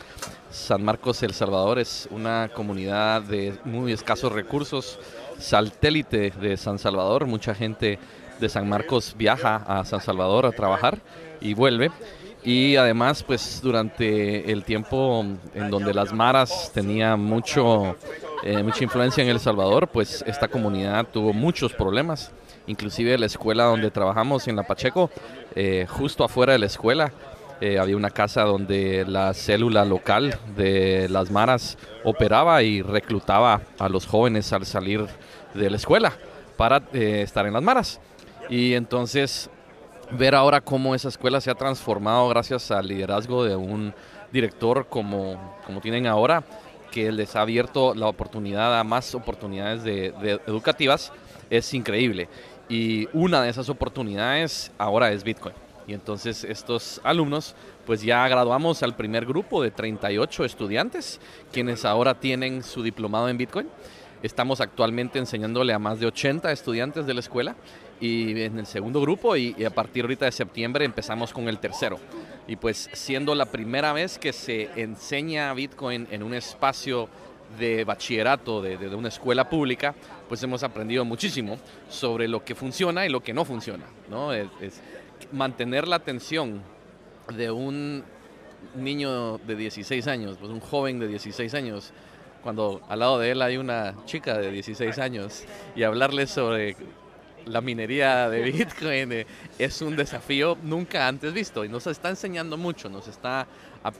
San 0.50 0.84
Marcos 0.84 1.22
El 1.22 1.32
Salvador 1.32 1.78
es 1.78 2.06
una 2.10 2.50
comunidad 2.54 3.22
de 3.22 3.54
muy 3.64 3.92
escasos 3.92 4.30
recursos, 4.30 4.98
satélite 5.38 6.32
de 6.38 6.58
San 6.58 6.78
Salvador. 6.78 7.24
Mucha 7.24 7.54
gente 7.54 7.98
de 8.38 8.48
San 8.50 8.68
Marcos 8.68 9.14
viaja 9.16 9.56
a 9.66 9.86
San 9.86 10.02
Salvador 10.02 10.44
a 10.44 10.52
trabajar 10.52 10.98
y 11.40 11.54
vuelve. 11.54 11.90
Y 12.44 12.74
además, 12.74 13.22
pues 13.22 13.60
durante 13.62 14.50
el 14.50 14.64
tiempo 14.64 15.24
en 15.54 15.70
donde 15.70 15.94
las 15.94 16.12
maras 16.12 16.72
tenían 16.74 17.20
mucho, 17.20 17.96
eh, 18.42 18.62
mucha 18.64 18.82
influencia 18.82 19.22
en 19.22 19.30
El 19.30 19.38
Salvador, 19.38 19.88
pues 19.88 20.24
esta 20.26 20.48
comunidad 20.48 21.06
tuvo 21.06 21.32
muchos 21.32 21.72
problemas. 21.72 22.32
Inclusive 22.66 23.16
la 23.16 23.26
escuela 23.26 23.64
donde 23.64 23.92
trabajamos 23.92 24.48
en 24.48 24.56
La 24.56 24.64
Pacheco, 24.64 25.10
eh, 25.54 25.86
justo 25.88 26.24
afuera 26.24 26.52
de 26.52 26.58
la 26.58 26.66
escuela, 26.66 27.12
eh, 27.60 27.78
había 27.78 27.96
una 27.96 28.10
casa 28.10 28.42
donde 28.42 29.04
la 29.06 29.34
célula 29.34 29.84
local 29.84 30.36
de 30.56 31.08
las 31.08 31.30
maras 31.30 31.78
operaba 32.02 32.60
y 32.64 32.82
reclutaba 32.82 33.60
a 33.78 33.88
los 33.88 34.04
jóvenes 34.04 34.52
al 34.52 34.66
salir 34.66 35.06
de 35.54 35.70
la 35.70 35.76
escuela 35.76 36.12
para 36.56 36.82
estar 36.92 37.46
en 37.46 37.52
las 37.52 37.62
maras. 37.62 38.00
Y 38.48 38.74
entonces 38.74 39.48
ver 40.10 40.34
ahora 40.34 40.60
cómo 40.60 40.94
esa 40.94 41.08
escuela 41.08 41.40
se 41.40 41.50
ha 41.50 41.54
transformado 41.54 42.28
gracias 42.28 42.70
al 42.70 42.88
liderazgo 42.88 43.44
de 43.44 43.56
un 43.56 43.94
director 44.32 44.86
como, 44.88 45.58
como 45.66 45.80
tienen 45.80 46.06
ahora, 46.06 46.42
que 46.90 47.10
les 47.10 47.34
ha 47.36 47.40
abierto 47.40 47.94
la 47.94 48.06
oportunidad 48.06 48.78
a 48.78 48.84
más 48.84 49.14
oportunidades 49.14 49.82
de, 49.82 50.40
educativas, 50.46 51.12
es 51.50 51.72
increíble. 51.74 52.28
Y 52.68 53.08
una 53.12 53.42
de 53.42 53.50
esas 53.50 53.68
oportunidades 53.68 54.70
ahora 54.78 55.10
es 55.10 55.24
Bitcoin. 55.24 55.54
Y 55.86 55.94
entonces 55.94 56.44
estos 56.44 57.00
alumnos 57.02 57.56
pues 57.86 58.02
ya 58.02 58.26
graduamos 58.28 58.82
al 58.84 58.94
primer 58.94 59.26
grupo 59.26 59.62
de 59.62 59.72
38 59.72 60.44
estudiantes, 60.44 61.20
quienes 61.52 61.84
ahora 61.84 62.14
tienen 62.14 62.62
su 62.62 62.82
diplomado 62.82 63.28
en 63.28 63.38
Bitcoin. 63.38 63.68
Estamos 64.22 64.60
actualmente 64.60 65.18
enseñándole 65.18 65.72
a 65.72 65.80
más 65.80 65.98
de 65.98 66.06
80 66.06 66.52
estudiantes 66.52 67.06
de 67.06 67.14
la 67.14 67.20
escuela 67.20 67.56
y 68.02 68.42
en 68.42 68.58
el 68.58 68.66
segundo 68.66 69.00
grupo 69.00 69.36
y, 69.36 69.64
a 69.64 69.70
partir 69.70 70.02
ahorita 70.04 70.24
de 70.24 70.32
septiembre 70.32 70.84
empezamos 70.84 71.32
con 71.32 71.48
el 71.48 71.58
tercero. 71.58 72.00
Y 72.48 72.56
pues 72.56 72.90
siendo 72.92 73.34
la 73.36 73.46
primera 73.46 73.92
vez 73.92 74.18
que 74.18 74.32
se 74.32 74.68
enseña 74.74 75.54
Bitcoin 75.54 76.08
en 76.10 76.24
un 76.24 76.34
espacio 76.34 77.08
de 77.60 77.84
bachillerato 77.84 78.60
de, 78.60 78.76
de- 78.76 78.92
una 78.96 79.06
escuela 79.08 79.48
pública, 79.48 79.94
pues 80.28 80.42
hemos 80.42 80.64
aprendido 80.64 81.04
muchísimo 81.04 81.58
sobre 81.88 82.26
lo 82.26 82.44
que 82.44 82.56
funciona 82.56 83.06
y 83.06 83.08
lo 83.08 83.22
que 83.22 83.32
no 83.32 83.44
funciona. 83.44 83.84
¿no? 84.10 84.32
Es 84.32 84.50
mantener 85.30 85.86
la 85.86 85.96
atención 85.96 86.60
de 87.36 87.52
un 87.52 88.02
niño 88.74 89.38
de 89.38 89.54
16 89.54 90.06
años, 90.08 90.38
pues 90.40 90.50
un 90.50 90.60
joven 90.60 90.98
de 90.98 91.06
16 91.06 91.54
años, 91.54 91.92
cuando 92.42 92.80
al 92.88 92.98
lado 92.98 93.18
de 93.20 93.30
él 93.30 93.42
hay 93.42 93.58
una 93.58 93.94
chica 94.06 94.38
de 94.38 94.50
16 94.50 94.98
años 94.98 95.44
y 95.76 95.84
hablarle 95.84 96.26
sobre 96.26 96.74
la 97.46 97.60
minería 97.60 98.28
de 98.28 98.42
Bitcoin 98.52 99.12
eh, 99.12 99.26
es 99.58 99.82
un 99.82 99.96
desafío 99.96 100.56
nunca 100.62 101.08
antes 101.08 101.32
visto 101.32 101.64
y 101.64 101.68
nos 101.68 101.86
está 101.86 102.08
enseñando 102.08 102.56
mucho, 102.56 102.88
nos 102.88 103.08
está 103.08 103.46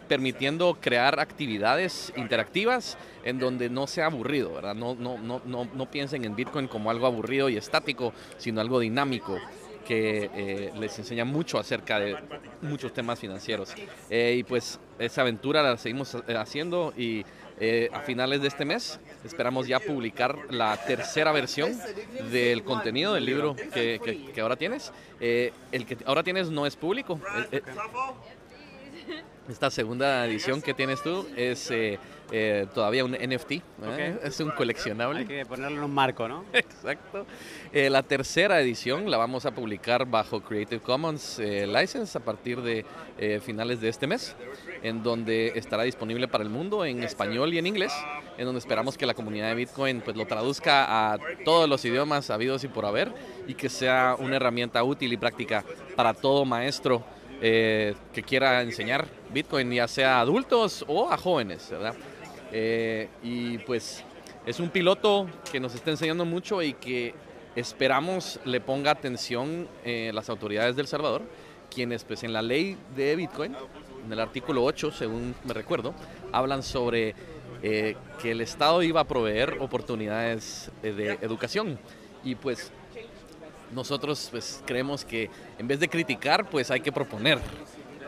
permitiendo 0.09 0.79
crear 0.81 1.19
actividades 1.19 2.13
interactivas 2.17 2.97
en 3.25 3.39
donde 3.39 3.69
no 3.69 3.87
sea 3.87 4.07
aburrido, 4.07 4.55
¿verdad? 4.55 4.75
No, 4.75 4.95
no, 4.95 5.19
no, 5.19 5.43
no, 5.45 5.69
no 5.75 5.91
piensen 5.91 6.25
en 6.25 6.37
Bitcoin 6.37 6.69
como 6.69 6.91
algo 6.91 7.07
aburrido 7.07 7.49
y 7.49 7.57
estático, 7.57 8.13
sino 8.39 8.61
algo 8.61 8.79
dinámico 8.79 9.39
que 9.83 10.31
eh, 10.35 10.73
les 10.79 10.99
enseña 10.99 11.25
mucho 11.25 11.59
acerca 11.59 11.99
de 11.99 12.17
muchos 12.63 12.93
temas 12.93 13.19
financieros. 13.19 13.75
Eh, 14.09 14.37
y 14.39 14.45
pues 14.45 14.79
esa 14.99 15.23
aventura 15.23 15.63
la 15.63 15.77
seguimos 15.77 16.15
eh, 16.15 16.37
haciendo 16.37 16.93
y 16.97 17.25
eh, 17.65 17.89
a 17.93 18.01
finales 18.01 18.43
de 18.43 18.49
este 18.49 18.65
mes 18.65 18.99
esperamos 19.25 19.69
ya 19.69 19.79
publicar 19.79 20.37
la 20.51 20.77
tercera 20.85 21.31
versión 21.31 21.79
del 22.33 22.65
contenido 22.65 23.15
del 23.15 23.25
libro 23.25 23.55
que, 23.55 24.33
ahora 24.43 24.57
tienes. 24.57 24.93
Eh, 25.21 25.53
el 25.71 25.87
que 25.87 25.97
ahora 26.05 26.25
tienes 26.25 26.51
no 26.51 26.67
es 26.67 26.75
público. 26.75 27.21
Eh, 27.53 27.63
esta 29.49 29.71
segunda 29.71 30.25
edición 30.27 30.63
que 30.63 30.73
tienes 30.73 31.03
tú 31.03 31.27
es 31.37 31.71
eh, 31.71 31.99
eh, 32.31 32.67
todavía 32.75 33.05
un 33.05 33.13
NFT, 33.13 33.51
¿eh? 33.51 34.19
Es 34.23 34.39
un 34.41 34.51
coleccionable. 34.51 35.21
Hay 35.21 35.27
que 35.27 35.45
ponerlo 35.45 35.79
en 35.79 35.85
un 35.85 35.95
marco, 35.95 36.29
¿no? 36.29 36.45
Exacto. 36.53 37.27
Eh, 37.73 37.91
la 37.91 38.03
tercera 38.03 38.61
edición 38.61 39.11
la 39.11 39.17
vamos 39.17 39.45
a 39.45 39.51
publicar 39.51 40.07
bajo 40.07 40.41
Creative 40.41 40.81
Commons 40.81 41.39
License 41.39 42.17
a 42.17 42.21
partir 42.21 42.61
de 42.63 42.85
finales 43.41 43.81
de 43.81 43.89
este 43.89 44.07
mes, 44.07 44.37
en 44.83 45.03
donde 45.03 45.53
estará 45.57 45.83
disponible 45.83 46.29
para 46.29 46.45
el 46.45 46.51
mundo 46.51 46.85
en 46.85 47.03
español 47.03 47.53
y 47.53 47.59
en 47.59 47.67
inglés, 47.67 47.93
en 48.39 48.45
donde 48.45 48.59
esperamos 48.59 48.97
que 48.97 49.07
la 49.07 49.15
comunidad 49.15 49.49
de 49.49 49.55
Bitcoin 49.57 50.01
pues, 50.01 50.17
lo 50.17 50.27
traduzca 50.27 51.13
a 51.13 51.19
todos 51.45 51.69
los 51.69 51.85
idiomas 51.85 52.31
habidos 52.31 52.65
y 52.65 52.69
por 52.69 52.87
haber 52.87 53.13
y 53.47 53.55
que 53.55 53.69
sea 53.69 54.17
una 54.19 54.37
herramienta 54.37 54.83
útil 54.83 55.13
y 55.13 55.17
práctica 55.17 55.65
para 55.97 56.15
todo 56.15 56.45
maestro 56.45 57.05
eh, 57.43 57.95
que 58.13 58.23
quiera 58.23 58.63
enseñar 58.63 59.07
Bitcoin, 59.33 59.71
ya 59.71 59.89
sea 59.89 60.19
a 60.19 60.21
adultos 60.21 60.85
o 60.89 61.11
a 61.11 61.19
jóvenes, 61.19 61.69
¿verdad? 61.71 61.95
Eh, 62.53 63.09
y 63.23 63.59
pues 63.59 64.05
es 64.47 64.61
un 64.61 64.71
piloto 64.71 65.27
que 65.51 65.61
nos 65.61 65.75
está 65.75 65.91
enseñando 65.91 66.25
mucho 66.25 66.63
y 66.63 66.75
que 66.75 67.15
esperamos 67.57 68.41
le 68.45 68.61
ponga 68.61 68.91
atención 68.93 69.69
eh, 69.85 70.11
las 70.15 70.29
autoridades 70.31 70.77
del 70.77 70.87
Salvador, 70.87 71.23
quienes 71.73 72.05
pues 72.05 72.23
en 72.23 72.33
la 72.33 72.43
ley 72.43 72.77
de 72.97 73.17
Bitcoin, 73.17 73.57
en 74.05 74.13
el 74.13 74.21
artículo 74.21 74.65
8, 74.65 74.93
según 74.93 75.35
me 75.45 75.53
recuerdo, 75.53 75.95
hablan 76.33 76.63
sobre 76.63 77.15
eh, 77.63 77.97
que 78.21 78.33
el 78.33 78.41
Estado 78.41 78.83
iba 78.83 79.01
a 79.01 79.05
proveer 79.05 79.59
oportunidades 79.61 80.71
eh, 80.83 80.93
de 80.93 81.13
educación. 81.23 81.79
Y 82.25 82.35
pues 82.35 82.73
nosotros 83.73 84.29
pues 84.31 84.63
creemos 84.67 85.05
que 85.05 85.31
en 85.59 85.67
vez 85.67 85.81
de 85.81 85.89
criticar 85.89 86.49
pues 86.49 86.71
hay 86.71 86.81
que 86.81 86.93
proponer. 86.93 87.39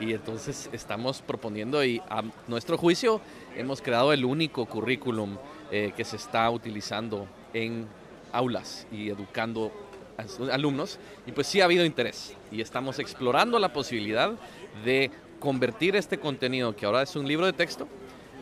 Y 0.00 0.12
entonces 0.12 0.68
estamos 0.72 1.22
proponiendo 1.22 1.84
y 1.84 2.02
a 2.10 2.22
nuestro 2.48 2.76
juicio 2.76 3.20
hemos 3.56 3.80
creado 3.80 4.12
el 4.12 4.24
único 4.24 4.66
currículum 4.66 5.38
eh, 5.70 5.92
que 5.96 6.04
se 6.04 6.16
está 6.16 6.50
utilizando 6.50 7.28
en 7.52 7.86
aulas 8.32 8.86
y 8.90 9.08
educando 9.08 9.72
a 10.18 10.52
alumnos. 10.54 10.98
Y 11.26 11.32
pues 11.32 11.46
sí 11.46 11.60
ha 11.60 11.64
habido 11.64 11.84
interés 11.84 12.36
y 12.50 12.60
estamos 12.60 12.98
explorando 12.98 13.58
la 13.58 13.72
posibilidad 13.72 14.32
de 14.84 15.10
convertir 15.38 15.94
este 15.96 16.18
contenido 16.18 16.74
que 16.74 16.86
ahora 16.86 17.02
es 17.02 17.14
un 17.16 17.28
libro 17.28 17.46
de 17.46 17.52
texto 17.52 17.86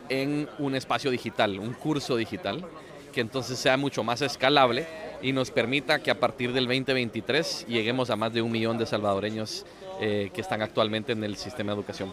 en 0.09 0.49
un 0.57 0.75
espacio 0.75 1.11
digital, 1.11 1.59
un 1.59 1.73
curso 1.73 2.15
digital, 2.15 2.65
que 3.11 3.21
entonces 3.21 3.59
sea 3.59 3.77
mucho 3.77 4.03
más 4.03 4.21
escalable 4.21 4.87
y 5.23 5.31
nos 5.31 5.49
permita 5.49 5.99
que 5.99 6.11
a 6.11 6.19
partir 6.19 6.51
del 6.53 6.65
2023 6.65 7.65
lleguemos 7.67 8.09
a 8.09 8.15
más 8.15 8.33
de 8.33 8.41
un 8.41 8.51
millón 8.51 8.77
de 8.77 8.85
salvadoreños 8.85 9.65
eh, 9.99 10.29
que 10.33 10.41
están 10.41 10.61
actualmente 10.61 11.13
en 11.13 11.23
el 11.23 11.37
sistema 11.37 11.71
de 11.71 11.79
educación. 11.79 12.11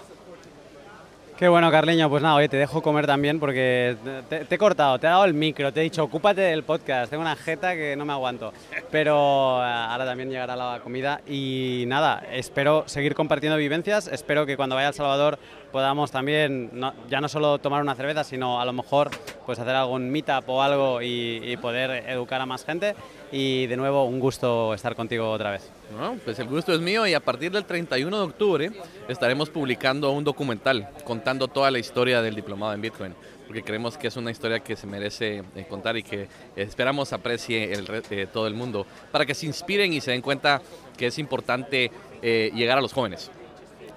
Qué 1.41 1.49
bueno, 1.49 1.71
Carleño. 1.71 2.11
Pues 2.11 2.23
nada, 2.23 2.35
oye, 2.35 2.51
te 2.51 2.59
dejo 2.59 2.83
comer 2.83 3.07
también 3.07 3.41
porque 3.41 3.97
te, 4.29 4.55
he 4.55 4.59
cortado, 4.59 4.99
te 4.99 5.07
he 5.07 5.11
dado 5.11 5.25
el 5.25 5.33
micro, 5.33 5.73
te 5.73 5.81
he 5.81 5.85
dicho, 5.85 6.05
ocúpate 6.05 6.43
del 6.43 6.65
podcast. 6.65 7.09
Tengo 7.09 7.23
una 7.23 7.35
jeta 7.35 7.75
que 7.75 7.97
no 7.97 8.05
me 8.05 8.13
aguanto. 8.13 8.53
Pero 8.91 9.59
eh, 9.63 9.65
ahora 9.65 10.05
también 10.05 10.29
llegará 10.29 10.55
la 10.55 10.81
comida. 10.83 11.23
Y 11.27 11.85
nada, 11.87 12.23
espero 12.31 12.85
seguir 12.87 13.15
compartiendo 13.15 13.57
vivencias. 13.57 14.07
Espero 14.07 14.45
que 14.45 14.59
cuando 14.59 14.77
vaya 14.77 14.89
a 14.89 14.93
Salvador 14.93 15.39
podamos 15.73 16.11
también, 16.11 16.71
no- 16.73 16.93
ya 17.09 17.21
no 17.21 17.29
solo 17.29 17.59
tomar 17.59 17.83
una 17.83 17.95
cerveza, 17.95 18.25
sino 18.25 18.61
a 18.61 18.65
lo 18.65 18.73
mejor 18.73 19.11
pues 19.47 19.59
hacer 19.59 19.75
algún 19.75 20.11
meetup 20.11 20.49
o 20.49 20.63
algo 20.63 21.03
y, 21.03 21.41
y 21.45 21.57
poder 21.57 22.09
educar 22.09 22.41
a 22.41 22.47
más 22.47 22.65
gente. 22.65 22.95
Y 23.33 23.67
de 23.69 23.77
nuevo, 23.77 24.05
un 24.05 24.19
gusto 24.21 24.75
estar 24.75 24.95
contigo 24.97 25.31
otra 25.31 25.51
vez. 25.53 25.71
¿no? 25.99 26.17
Pues 26.25 26.39
el 26.39 26.49
gusto 26.49 26.73
es 26.73 26.81
mío 26.81 27.07
y 27.07 27.15
a 27.15 27.21
partir 27.21 27.51
del 27.53 27.65
31 27.65 28.17
de 28.17 28.23
octubre 28.25 28.71
estaremos 29.09 29.51
publicando 29.51 30.11
un 30.13 30.25
documental 30.25 30.89
contando 31.05 31.49
toda 31.49 31.71
la 31.71 31.79
historia 31.79 32.23
del 32.23 32.35
diplomado 32.35 32.73
en 32.75 32.81
Bitcoin, 32.81 33.15
porque 33.47 33.63
creemos 33.63 33.97
que 33.97 34.09
es 34.09 34.17
una 34.17 34.31
historia 34.31 34.61
que 34.61 34.77
se 34.77 34.87
merece 34.87 35.43
eh, 35.57 35.67
contar 35.69 35.97
y 35.97 36.03
que 36.03 36.29
esperamos 36.57 37.13
aprecie 37.13 37.73
el, 37.73 38.03
eh, 38.11 38.27
todo 38.33 38.47
el 38.47 38.55
mundo, 38.55 38.87
para 39.13 39.27
que 39.27 39.35
se 39.35 39.47
inspiren 39.47 39.93
y 39.93 40.01
se 40.01 40.11
den 40.13 40.23
cuenta 40.23 40.61
que 40.97 41.07
es 41.07 41.19
importante 41.19 41.91
eh, 42.23 42.51
llegar 42.55 42.79
a 42.79 42.81
los 42.81 42.93
jóvenes. 42.93 43.31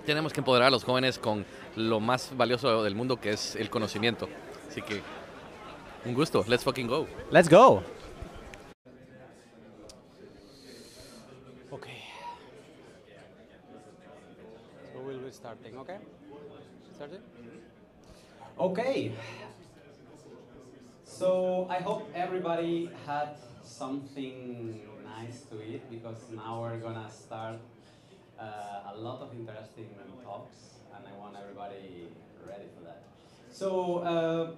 Tenemos 0.06 0.34
que 0.34 0.42
empoderar 0.42 0.68
a 0.68 0.72
los 0.72 0.84
jóvenes 0.84 1.18
con 1.18 1.46
lo 1.76 2.00
más 2.00 2.36
valioso 2.36 2.84
del 2.84 2.96
mundo, 2.96 3.20
que 3.20 3.32
es 3.32 3.56
el 3.56 3.70
conocimiento. 3.70 4.28
Así 4.68 4.82
que, 4.82 5.02
un 6.06 6.14
gusto, 6.14 6.44
let's 6.48 6.64
fucking 6.64 6.88
go. 6.88 7.08
Let's 7.32 7.50
go. 7.50 7.84
Okay. 11.72 12.04
So 14.92 15.00
we'll 15.02 15.20
be 15.20 15.32
starting, 15.32 15.78
okay? 15.78 15.98
Starting? 16.96 17.22
Okay. 18.60 19.12
So 21.04 21.68
I 21.70 21.82
hope 21.82 22.10
everybody 22.16 22.90
had 23.06 23.38
something 23.64 24.82
nice 25.04 25.42
to 25.50 25.62
eat 25.62 25.82
because 25.90 26.18
now 26.32 26.62
we're 26.62 26.80
gonna 26.80 27.10
start 27.10 27.60
uh, 28.40 28.94
a 28.94 28.98
lot 28.98 29.22
of 29.22 29.34
interesting 29.34 29.90
talks 30.24 30.73
and 30.96 31.06
I 31.08 31.18
want 31.18 31.36
everybody 31.40 32.08
ready 32.48 32.68
for 32.76 32.84
that. 32.84 33.04
So 33.50 33.98
uh, 34.00 34.52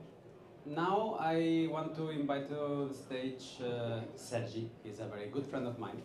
now 0.65 1.17
I 1.19 1.67
want 1.71 1.95
to 1.95 2.09
invite 2.09 2.49
to 2.49 2.89
the 2.89 2.93
stage 2.93 3.61
uh, 3.61 4.01
Sergi. 4.15 4.69
He's 4.83 4.99
a 4.99 5.05
very 5.05 5.27
good 5.27 5.45
friend 5.45 5.67
of 5.67 5.79
mine, 5.79 6.01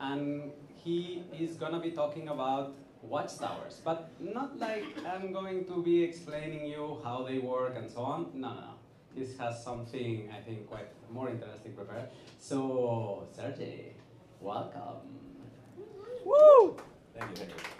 and 0.00 0.52
he 0.74 1.22
is 1.38 1.56
gonna 1.56 1.80
be 1.80 1.90
talking 1.90 2.28
about 2.28 2.74
watchtowers, 3.02 3.80
but 3.84 4.10
not 4.20 4.58
like 4.58 4.84
I'm 5.06 5.32
going 5.32 5.64
to 5.66 5.82
be 5.82 6.02
explaining 6.02 6.66
you 6.66 7.00
how 7.04 7.22
they 7.22 7.38
work 7.38 7.76
and 7.76 7.90
so 7.90 8.00
on. 8.00 8.30
No, 8.34 8.48
no, 8.48 8.60
no. 8.60 8.74
This 9.16 9.36
has 9.38 9.62
something 9.62 10.30
I 10.36 10.40
think 10.40 10.68
quite 10.68 10.88
more 11.10 11.28
interesting 11.28 11.72
prepared. 11.72 12.08
So 12.38 13.26
Sergi, 13.34 13.94
welcome. 14.40 15.02
Woo! 16.24 16.76
Thank 17.14 17.30
you, 17.30 17.36
thank 17.36 17.50
you. 17.50 17.77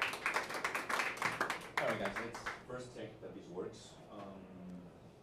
Alright 1.80 2.00
guys, 2.00 2.10
let's 2.24 2.40
first 2.68 2.96
check 2.96 3.20
that 3.20 3.32
this 3.36 3.44
works. 3.52 3.90
Um, 4.12 4.18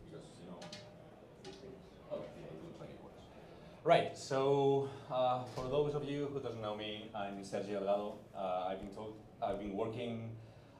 because, 0.07 0.25
you 0.39 0.47
know, 0.49 0.57
these. 1.43 1.55
Oh, 2.09 2.19
it 2.19 2.63
looks 2.63 2.79
like 2.79 2.91
it 2.91 2.99
works. 3.03 3.23
Right, 3.83 4.17
so 4.17 4.89
uh, 5.11 5.43
for 5.53 5.67
those 5.67 5.95
of 5.95 6.05
you 6.05 6.29
who 6.31 6.39
doesn't 6.39 6.61
know 6.61 6.77
me, 6.77 7.11
I'm 7.13 7.43
Sergio 7.43 7.83
Delgado. 7.83 8.19
Uh, 8.33 8.67
I've 8.69 8.79
been 8.79 8.95
told, 8.95 9.17
I've 9.43 9.59
been 9.59 9.73
working 9.73 10.31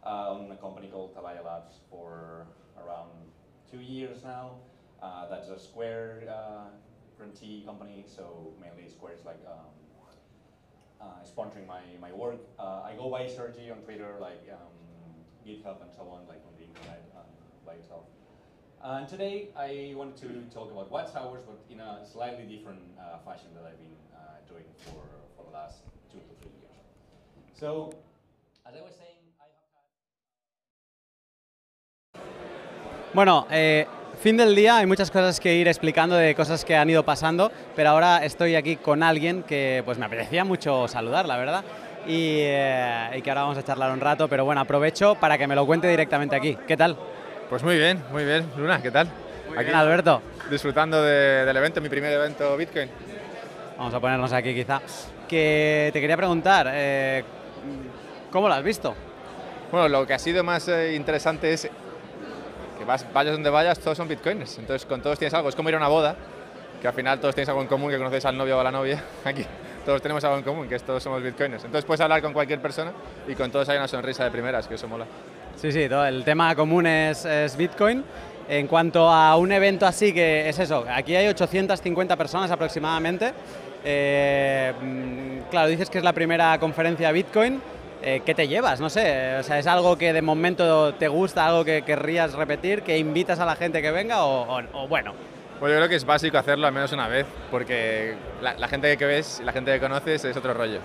uh, 0.05 0.35
on 0.35 0.49
a 0.49 0.55
company 0.55 0.87
called 0.87 1.13
Tabaya 1.13 1.43
Labs 1.43 1.81
for 1.89 2.47
around 2.77 3.11
two 3.69 3.81
years 3.81 4.23
now. 4.23 4.51
Uh, 5.03 5.27
that's 5.27 5.49
a 5.49 5.59
Square 5.59 6.23
uh, 6.29 6.69
grantee 7.17 7.63
company, 7.65 8.05
so 8.07 8.53
mainly 8.61 8.89
Square 8.89 9.15
is 9.19 9.25
like 9.25 9.43
um, 9.45 9.65
uh, 11.01 11.05
sponsoring 11.25 11.67
my, 11.67 11.81
my 11.99 12.13
work. 12.13 12.39
Uh, 12.57 12.83
I 12.85 12.93
go 12.97 13.09
by 13.11 13.27
Sergi 13.27 13.69
on 13.71 13.79
Twitter, 13.79 14.15
like 14.21 14.47
um, 14.53 14.84
GitHub 15.45 15.79
and 15.81 15.91
so 15.95 16.01
on, 16.09 16.25
like 16.27 16.41
on 16.49 16.53
the 16.57 16.65
internet 16.65 17.05
by 17.65 17.73
yourself. 17.73 18.05
And 18.83 19.07
today 19.07 19.49
I 19.55 19.93
wanted 19.95 20.17
to 20.21 20.29
talk 20.53 20.71
about 20.71 20.91
Watchtowers, 20.91 21.43
but 21.45 21.59
in 21.69 21.79
a 21.79 22.05
slightly 22.05 22.45
different 22.45 22.81
uh, 22.97 23.19
fashion 23.23 23.49
that 23.55 23.63
I've 23.63 23.77
been 23.77 23.97
uh, 24.13 24.41
doing 24.49 24.65
for, 24.85 25.01
for 25.37 25.45
the 25.45 25.53
last 25.53 25.81
two 26.11 26.17
to 26.17 26.33
three 26.41 26.51
years. 26.61 26.73
So, 27.53 27.93
as 28.65 28.73
I 28.75 28.81
was 28.81 28.93
saying, 28.97 29.21
I 29.39 29.45
have 29.53 29.69
had 29.73 29.85
Bueno, 33.13 33.47
eh, 33.51 33.85
fin 34.17 34.37
del 34.37 34.55
día, 34.55 34.77
hay 34.77 34.87
muchas 34.87 35.11
cosas 35.11 35.39
que 35.39 35.55
ir 35.55 35.67
explicando 35.67 36.15
de 36.15 36.33
cosas 36.33 36.65
que 36.65 36.75
han 36.75 36.89
ido 36.89 37.03
pasando, 37.03 37.51
pero 37.75 37.89
ahora 37.89 38.25
estoy 38.25 38.55
aquí 38.55 38.77
con 38.77 39.03
alguien 39.03 39.43
que 39.43 39.83
pues 39.85 39.97
me 39.97 40.05
apetecía 40.05 40.43
mucho 40.43 40.87
saludar, 40.87 41.27
la 41.27 41.37
verdad, 41.37 41.63
y, 42.07 42.39
eh, 42.41 43.09
y 43.17 43.21
que 43.21 43.29
ahora 43.29 43.41
vamos 43.43 43.57
a 43.57 43.63
charlar 43.63 43.91
un 43.91 43.99
rato, 43.99 44.27
pero 44.27 44.45
bueno, 44.45 44.61
aprovecho 44.61 45.15
para 45.15 45.37
que 45.37 45.47
me 45.47 45.55
lo 45.55 45.65
cuente 45.65 45.87
directamente 45.87 46.35
aquí. 46.35 46.57
¿Qué 46.67 46.77
tal? 46.77 46.95
Pues 47.49 47.63
muy 47.63 47.77
bien, 47.77 48.01
muy 48.11 48.23
bien. 48.25 48.45
Luna, 48.57 48.81
¿qué 48.81 48.91
tal? 48.91 49.07
Muy 49.47 49.63
bien, 49.63 49.75
Alberto. 49.75 50.21
disfrutando 50.49 51.01
de- 51.01 51.45
del 51.45 51.57
evento, 51.57 51.81
mi 51.81 51.89
primer 51.89 52.11
evento 52.13 52.55
Bitcoin. 52.57 52.89
Vamos 53.77 53.93
a 53.93 53.99
ponernos 53.99 54.31
aquí 54.33 54.53
quizá. 54.53 54.81
Que 55.27 55.89
te 55.93 55.99
quería 56.01 56.17
preguntar, 56.17 56.67
eh, 56.71 57.23
¿cómo 58.31 58.47
lo 58.47 58.53
has 58.53 58.63
visto? 58.63 58.93
Bueno, 59.71 59.87
lo 59.89 60.05
que 60.07 60.13
ha 60.13 60.19
sido 60.19 60.43
más 60.43 60.67
eh, 60.67 60.93
interesante 60.95 61.51
es 61.53 61.69
que 62.77 62.85
vas, 62.85 63.05
vayas 63.13 63.33
donde 63.33 63.49
vayas, 63.49 63.79
todos 63.79 63.97
son 63.97 64.07
Bitcoiners. 64.07 64.57
Entonces, 64.59 64.85
con 64.85 65.01
todos 65.01 65.17
tienes 65.17 65.33
algo. 65.33 65.49
Es 65.49 65.55
como 65.55 65.69
ir 65.69 65.75
a 65.75 65.77
una 65.79 65.87
boda, 65.87 66.15
que 66.81 66.87
al 66.87 66.93
final 66.93 67.19
todos 67.19 67.33
tenéis 67.35 67.49
algo 67.49 67.61
en 67.61 67.67
común, 67.67 67.89
que 67.89 67.97
conoces 67.97 68.23
al 68.25 68.37
novio 68.37 68.57
o 68.57 68.59
a 68.59 68.63
la 68.63 68.71
novia. 68.71 69.03
Aquí 69.25 69.45
todos 69.85 70.01
tenemos 70.01 70.23
algo 70.23 70.37
en 70.37 70.43
común, 70.43 70.67
que 70.67 70.75
es 70.75 70.83
todos 70.83 71.01
somos 71.01 71.21
Bitcoiners. 71.21 71.63
Entonces, 71.63 71.85
puedes 71.85 72.01
hablar 72.01 72.21
con 72.21 72.33
cualquier 72.33 72.59
persona 72.59 72.91
y 73.27 73.35
con 73.35 73.51
todos 73.51 73.69
hay 73.69 73.77
una 73.77 73.87
sonrisa 73.87 74.23
de 74.23 74.31
primeras, 74.31 74.67
que 74.67 74.75
eso 74.75 74.87
mola. 74.87 75.05
Sí, 75.55 75.71
sí, 75.71 75.83
el 75.83 76.23
tema 76.23 76.55
común 76.55 76.87
es, 76.87 77.23
es 77.25 77.55
Bitcoin. 77.55 78.03
En 78.47 78.67
cuanto 78.67 79.09
a 79.09 79.35
un 79.37 79.51
evento 79.51 79.85
así, 79.85 80.13
que 80.13 80.49
es 80.49 80.59
eso, 80.59 80.85
aquí 80.87 81.15
hay 81.15 81.27
850 81.27 82.15
personas 82.15 82.51
aproximadamente. 82.51 83.33
Eh, 83.83 84.73
claro, 85.49 85.69
dices 85.69 85.89
que 85.89 85.99
es 85.99 86.03
la 86.03 86.13
primera 86.13 86.57
conferencia 86.59 87.11
Bitcoin. 87.11 87.61
Eh, 88.01 88.21
¿Qué 88.23 88.35
te 88.35 88.47
llevas? 88.47 88.79
No 88.79 88.89
sé, 88.89 89.37
o 89.37 89.43
sea, 89.43 89.57
¿es 89.57 89.65
algo 89.65 89.97
que 89.97 90.13
de 90.13 90.21
momento 90.21 90.93
te 90.93 91.07
gusta, 91.07 91.47
algo 91.47 91.65
que 91.65 91.81
querrías 91.83 92.33
repetir, 92.33 92.83
que 92.83 92.97
invitas 92.97 93.39
a 93.39 93.45
la 93.45 93.55
gente 93.55 93.81
que 93.81 93.89
venga 93.89 94.25
o 94.25 94.87
bueno? 94.87 95.13
Pues 95.59 95.71
yo 95.71 95.77
creo 95.77 95.89
que 95.89 95.95
es 95.95 96.05
básico 96.05 96.37
hacerlo 96.37 96.67
al 96.67 96.73
menos 96.73 96.91
una 96.91 97.07
vez, 97.07 97.25
porque 97.49 98.15
la, 98.41 98.53
la 98.55 98.67
gente 98.67 98.95
que 98.97 99.05
ves 99.05 99.39
y 99.41 99.45
la 99.45 99.53
gente 99.53 99.71
que 99.73 99.79
conoces 99.79 100.23
es 100.25 100.35
otro 100.37 100.53
rollo. 100.53 100.79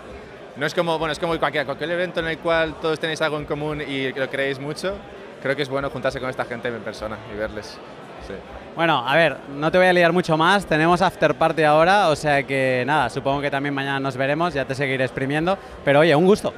No 0.57 0.67
es 0.67 0.75
como, 0.75 0.99
bueno, 0.99 1.13
es 1.13 1.19
como 1.19 1.39
cualquier, 1.39 1.65
cualquier 1.67 1.91
evento 1.91 2.21
en 2.21 2.27
el 2.29 2.39
cual 2.39 2.75
todos 2.81 2.99
tenéis 3.01 3.21
algo 3.23 3.37
en 3.39 3.45
común 3.47 3.81
y 3.81 4.13
lo 4.13 4.29
creéis 4.29 4.59
mucho, 4.59 4.95
creo 5.43 5.57
que 5.57 5.63
es 5.63 5.69
bueno 5.69 5.91
juntarse 5.91 6.21
con 6.21 6.31
esta 6.31 6.45
gente 6.45 6.69
en 6.69 6.81
persona 6.81 7.17
y 7.33 7.37
verles. 7.37 7.79
Sí. 8.27 8.35
Bueno, 8.77 9.05
a 9.07 9.17
ver, 9.17 9.37
no 9.49 9.71
te 9.71 9.79
voy 9.79 9.87
a 9.89 9.93
liar 9.93 10.13
mucho 10.13 10.37
más, 10.37 10.65
tenemos 10.67 11.03
after 11.03 11.35
party 11.35 11.63
ahora, 11.65 12.09
o 12.09 12.17
sea 12.17 12.43
que 12.45 12.85
nada, 12.87 13.11
supongo 13.11 13.41
que 13.41 13.51
también 13.51 13.75
mañana 13.75 13.99
nos 13.99 14.17
veremos, 14.17 14.55
ya 14.55 14.65
te 14.65 14.75
seguiré 14.75 15.05
exprimiendo, 15.05 15.59
pero 15.85 16.01
oye, 16.01 16.15
un 16.15 16.27
gusto. 16.27 16.53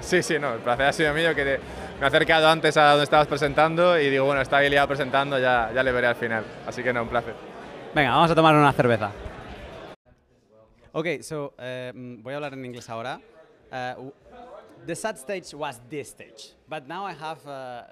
Sí, 0.00 0.22
sí, 0.22 0.38
no, 0.38 0.52
el 0.54 0.60
placer 0.60 0.86
ha 0.86 0.92
sido 0.92 1.12
mío, 1.14 1.34
que 1.34 1.44
te- 1.44 1.60
me 1.98 2.04
he 2.04 2.06
acercado 2.06 2.48
antes 2.48 2.76
a 2.76 2.90
donde 2.90 3.04
estabas 3.04 3.26
presentando 3.26 3.98
y 3.98 4.10
digo, 4.10 4.24
bueno, 4.26 4.40
está 4.42 4.58
ahí 4.58 4.68
liado 4.70 4.86
presentando, 4.86 5.38
ya, 5.38 5.70
ya 5.74 5.82
le 5.82 5.90
veré 5.92 6.06
al 6.08 6.16
final. 6.16 6.44
Así 6.66 6.82
que 6.82 6.92
no, 6.92 7.02
un 7.02 7.08
placer. 7.08 7.34
Venga, 7.96 8.10
vamos 8.10 8.30
a 8.30 8.34
tomar 8.34 8.54
una 8.54 8.74
cerveza. 8.74 9.10
Ok, 10.92 11.22
so 11.22 11.54
mm, 11.58 12.22
voy 12.22 12.34
a 12.34 12.36
hablar 12.36 12.52
en 12.52 12.62
inglés 12.66 12.90
ahora. 12.90 13.22
Uh, 13.72 14.10
the 14.84 14.94
sad 14.94 15.16
stage 15.16 15.54
was 15.54 15.80
this 15.88 16.10
stage, 16.10 16.52
but 16.68 16.86
now 16.86 17.06
I 17.06 17.14
have 17.14 17.38
uh, 17.46 17.50
uh, 17.50 17.84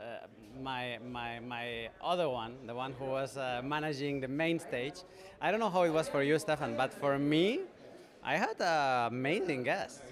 my, 0.63 0.99
my, 1.11 1.41
my 1.41 1.89
other 2.03 2.29
one, 2.29 2.55
the 2.67 2.75
one 2.75 2.93
who 2.99 3.07
was 3.07 3.39
uh, 3.39 3.63
managing 3.65 4.21
the 4.21 4.29
main 4.29 4.59
stage. 4.59 4.97
I 5.41 5.51
don't 5.51 5.59
know 5.59 5.71
how 5.71 5.85
it 5.85 5.91
was 5.91 6.07
for 6.07 6.23
you, 6.23 6.39
Stefan, 6.39 6.77
but 6.77 6.93
for 6.93 7.19
me, 7.19 7.61
I 8.23 8.37
had 8.37 8.61
an 8.61 9.07
amazing 9.07 9.63
guest. 9.63 10.03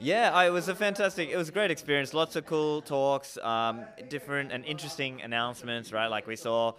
Yeah, 0.00 0.32
I, 0.34 0.48
it 0.48 0.52
was 0.52 0.66
a 0.66 0.74
fantastic. 0.74 1.30
It 1.30 1.36
was 1.36 1.48
a 1.48 1.52
great 1.52 1.70
experience. 1.70 2.12
Lots 2.12 2.34
of 2.34 2.44
cool 2.44 2.82
talks, 2.82 3.38
um, 3.38 3.84
different 4.08 4.50
and 4.50 4.64
interesting 4.64 5.22
announcements. 5.22 5.92
Right, 5.92 6.08
like 6.08 6.26
we 6.26 6.34
saw 6.34 6.72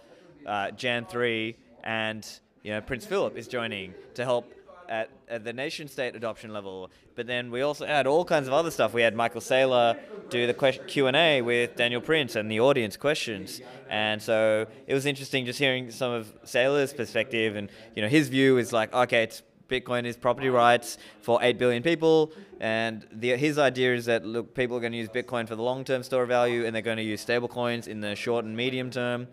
uh, 0.44 0.72
Jan 0.72 1.06
three, 1.06 1.56
and 1.84 2.26
you 2.62 2.72
know 2.72 2.80
Prince 2.80 3.06
Philip 3.06 3.36
is 3.36 3.46
joining 3.46 3.94
to 4.14 4.24
help 4.24 4.52
at, 4.88 5.10
at 5.28 5.44
the 5.44 5.52
nation 5.52 5.88
state 5.88 6.14
adoption 6.14 6.52
level. 6.52 6.90
But 7.14 7.26
then 7.26 7.50
we 7.50 7.62
also 7.62 7.86
had 7.86 8.06
all 8.06 8.24
kinds 8.24 8.48
of 8.48 8.52
other 8.52 8.70
stuff. 8.70 8.92
We 8.92 9.02
had 9.02 9.14
Michael 9.14 9.40
Saylor 9.40 9.98
do 10.28 10.46
the 10.46 10.54
Q 10.86 11.06
and 11.06 11.16
A 11.16 11.40
with 11.42 11.76
Daniel 11.76 12.00
Prince 12.00 12.36
and 12.36 12.50
the 12.50 12.60
audience 12.60 12.96
questions, 12.96 13.60
and 13.88 14.20
so 14.20 14.66
it 14.86 14.94
was 14.94 15.06
interesting 15.06 15.46
just 15.46 15.58
hearing 15.58 15.90
some 15.90 16.12
of 16.12 16.34
Saylor's 16.44 16.92
perspective. 16.92 17.56
And 17.56 17.70
you 17.94 18.02
know 18.02 18.08
his 18.08 18.28
view 18.28 18.58
is 18.58 18.72
like, 18.72 18.92
okay, 18.92 19.28
Bitcoin 19.68 20.04
is 20.04 20.16
property 20.16 20.50
rights 20.50 20.98
for 21.20 21.38
8 21.42 21.58
billion 21.58 21.82
people. 21.82 22.32
And 22.60 23.06
the, 23.12 23.36
his 23.36 23.58
idea 23.58 23.94
is 23.94 24.04
that 24.06 24.24
look, 24.24 24.54
people 24.54 24.76
are 24.76 24.80
going 24.80 24.92
to 24.92 24.98
use 24.98 25.08
Bitcoin 25.08 25.48
for 25.48 25.56
the 25.56 25.62
long 25.62 25.84
term 25.84 26.02
store 26.02 26.26
value 26.26 26.64
and 26.64 26.74
they're 26.74 26.82
going 26.82 26.98
to 26.98 27.02
use 27.02 27.24
stablecoins 27.24 27.88
in 27.88 28.00
the 28.00 28.14
short 28.14 28.44
and 28.44 28.56
medium 28.56 28.90
term. 28.90 29.26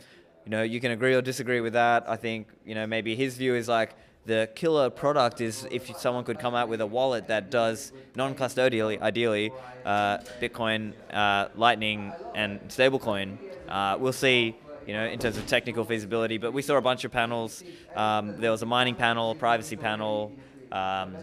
You 0.45 0.51
know, 0.51 0.63
you 0.63 0.80
can 0.80 0.91
agree 0.91 1.13
or 1.13 1.21
disagree 1.21 1.62
with 1.62 1.73
that. 1.73 2.10
I 2.10 2.15
think, 2.15 2.47
you 2.65 2.75
know, 2.75 2.88
maybe 2.88 3.15
his 3.15 3.38
view 3.38 3.56
is 3.56 3.67
like 3.67 3.95
the 4.25 4.49
killer 4.56 4.89
product 4.89 5.41
is 5.41 5.67
if 5.71 5.95
someone 5.97 6.23
could 6.23 6.39
come 6.39 6.56
out 6.56 6.69
with 6.69 6.82
a 6.82 6.86
wallet 6.86 7.27
that 7.27 7.49
does 7.49 7.91
non 8.15 8.36
custodially, 8.36 8.99
ideally, 9.01 9.51
uh, 9.86 10.17
Bitcoin, 10.39 10.93
uh, 11.13 11.49
Lightning, 11.56 12.12
and 12.36 12.60
stablecoin. 12.69 13.38
Uh, 13.67 13.97
we'll 13.99 14.13
see 14.13 14.56
you 14.88 14.93
know, 14.93 15.06
in 15.06 15.19
terms 15.19 15.38
of 15.38 15.45
technical 15.47 15.86
feasibility. 15.86 16.38
But 16.38 16.54
we 16.54 16.62
saw 16.62 16.77
a 16.77 16.82
bunch 16.82 17.04
of 17.04 17.12
panels. 17.12 17.63
Um, 17.95 18.39
there 18.41 18.51
was 18.51 18.62
a 18.62 18.65
mining 18.65 18.95
panel, 18.95 19.36
privacy 19.36 19.75
panel. 19.75 20.32
Um, 20.71 21.17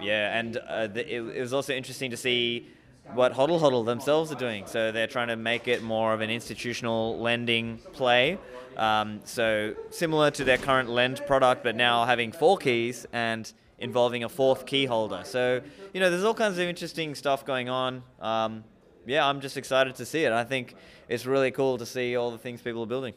yeah, 0.00 0.38
and 0.38 0.56
uh, 0.56 0.88
the, 0.88 1.06
it, 1.06 1.20
it 1.36 1.40
was 1.40 1.52
also 1.52 1.72
interesting 1.72 2.10
to 2.10 2.16
see 2.16 2.68
what 3.14 3.32
Hodl 3.34 3.60
Hodl 3.60 3.84
themselves 3.84 4.32
are 4.32 4.36
doing. 4.36 4.66
So 4.66 4.92
they're 4.92 5.06
trying 5.06 5.28
to 5.28 5.36
make 5.36 5.68
it 5.68 5.82
more 5.82 6.12
of 6.12 6.20
an 6.20 6.30
institutional 6.30 7.18
lending 7.18 7.78
play. 7.92 8.38
Um, 8.76 9.20
so 9.24 9.74
similar 9.90 10.30
to 10.32 10.44
their 10.44 10.58
current 10.58 10.88
lend 10.88 11.24
product, 11.26 11.64
but 11.64 11.76
now 11.76 12.04
having 12.04 12.32
four 12.32 12.58
keys 12.58 13.06
and 13.12 13.50
involving 13.78 14.24
a 14.24 14.28
fourth 14.28 14.66
key 14.66 14.84
holder. 14.84 15.22
So 15.24 15.62
you 15.92 16.00
know, 16.00 16.10
there's 16.10 16.24
all 16.24 16.34
kinds 16.34 16.58
of 16.58 16.68
interesting 16.68 17.14
stuff 17.14 17.44
going 17.44 17.68
on. 17.68 18.02
Um, 18.20 18.64
yeah, 19.06 19.26
I'm 19.26 19.40
just 19.40 19.56
excited 19.56 19.94
to 19.96 20.04
see 20.04 20.24
it. 20.24 20.32
I 20.32 20.44
think 20.44 20.74
it's 21.08 21.26
really 21.26 21.50
cool 21.50 21.78
to 21.78 21.86
see 21.86 22.16
all 22.16 22.30
the 22.30 22.38
things 22.38 22.60
people 22.60 22.82
are 22.82 22.86
building. 22.86 23.14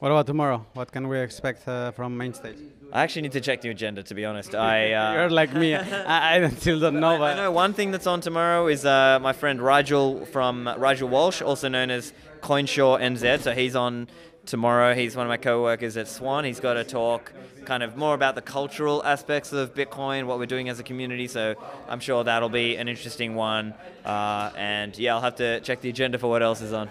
What 0.00 0.10
about 0.10 0.26
tomorrow? 0.26 0.64
What 0.72 0.90
can 0.90 1.08
we 1.08 1.20
expect 1.20 1.68
uh, 1.68 1.90
from 1.90 2.16
main 2.16 2.32
stage? 2.32 2.56
I 2.90 3.02
actually 3.02 3.20
need 3.20 3.32
to 3.32 3.40
check 3.42 3.60
the 3.60 3.68
agenda, 3.68 4.02
to 4.04 4.14
be 4.14 4.24
honest. 4.24 4.54
I 4.54 4.92
uh, 4.94 5.12
You're 5.12 5.28
like 5.28 5.52
me. 5.52 5.74
I, 5.74 6.42
I 6.42 6.48
still 6.62 6.80
don't 6.80 7.00
know, 7.00 7.16
I, 7.16 7.18
but 7.18 7.38
I 7.38 7.42
know 7.42 7.50
one 7.50 7.74
thing 7.74 7.90
that's 7.90 8.06
on 8.06 8.22
tomorrow 8.22 8.66
is 8.68 8.86
uh, 8.86 9.18
my 9.20 9.34
friend 9.34 9.60
Rigel 9.60 10.24
from 10.24 10.70
Rigel 10.78 11.10
Walsh, 11.10 11.42
also 11.42 11.68
known 11.68 11.90
as 11.90 12.14
Coinshaw 12.40 12.98
NZ. 12.98 13.42
So 13.42 13.52
he's 13.52 13.76
on 13.76 14.08
tomorrow. 14.46 14.94
He's 14.94 15.16
one 15.16 15.26
of 15.26 15.28
my 15.28 15.36
co-workers 15.36 15.98
at 15.98 16.08
Swan. 16.08 16.44
He's 16.44 16.60
got 16.60 16.78
a 16.78 16.84
talk 16.84 17.34
kind 17.66 17.82
of 17.82 17.98
more 17.98 18.14
about 18.14 18.36
the 18.36 18.42
cultural 18.42 19.04
aspects 19.04 19.52
of 19.52 19.74
Bitcoin, 19.74 20.24
what 20.24 20.38
we're 20.38 20.46
doing 20.46 20.70
as 20.70 20.80
a 20.80 20.82
community. 20.82 21.28
So 21.28 21.56
I'm 21.90 22.00
sure 22.00 22.24
that'll 22.24 22.48
be 22.48 22.76
an 22.76 22.88
interesting 22.88 23.34
one. 23.34 23.74
Uh, 24.02 24.50
and 24.56 24.96
yeah, 24.96 25.14
I'll 25.14 25.20
have 25.20 25.36
to 25.36 25.60
check 25.60 25.82
the 25.82 25.90
agenda 25.90 26.18
for 26.18 26.28
what 26.28 26.42
else 26.42 26.62
is 26.62 26.72
on. 26.72 26.88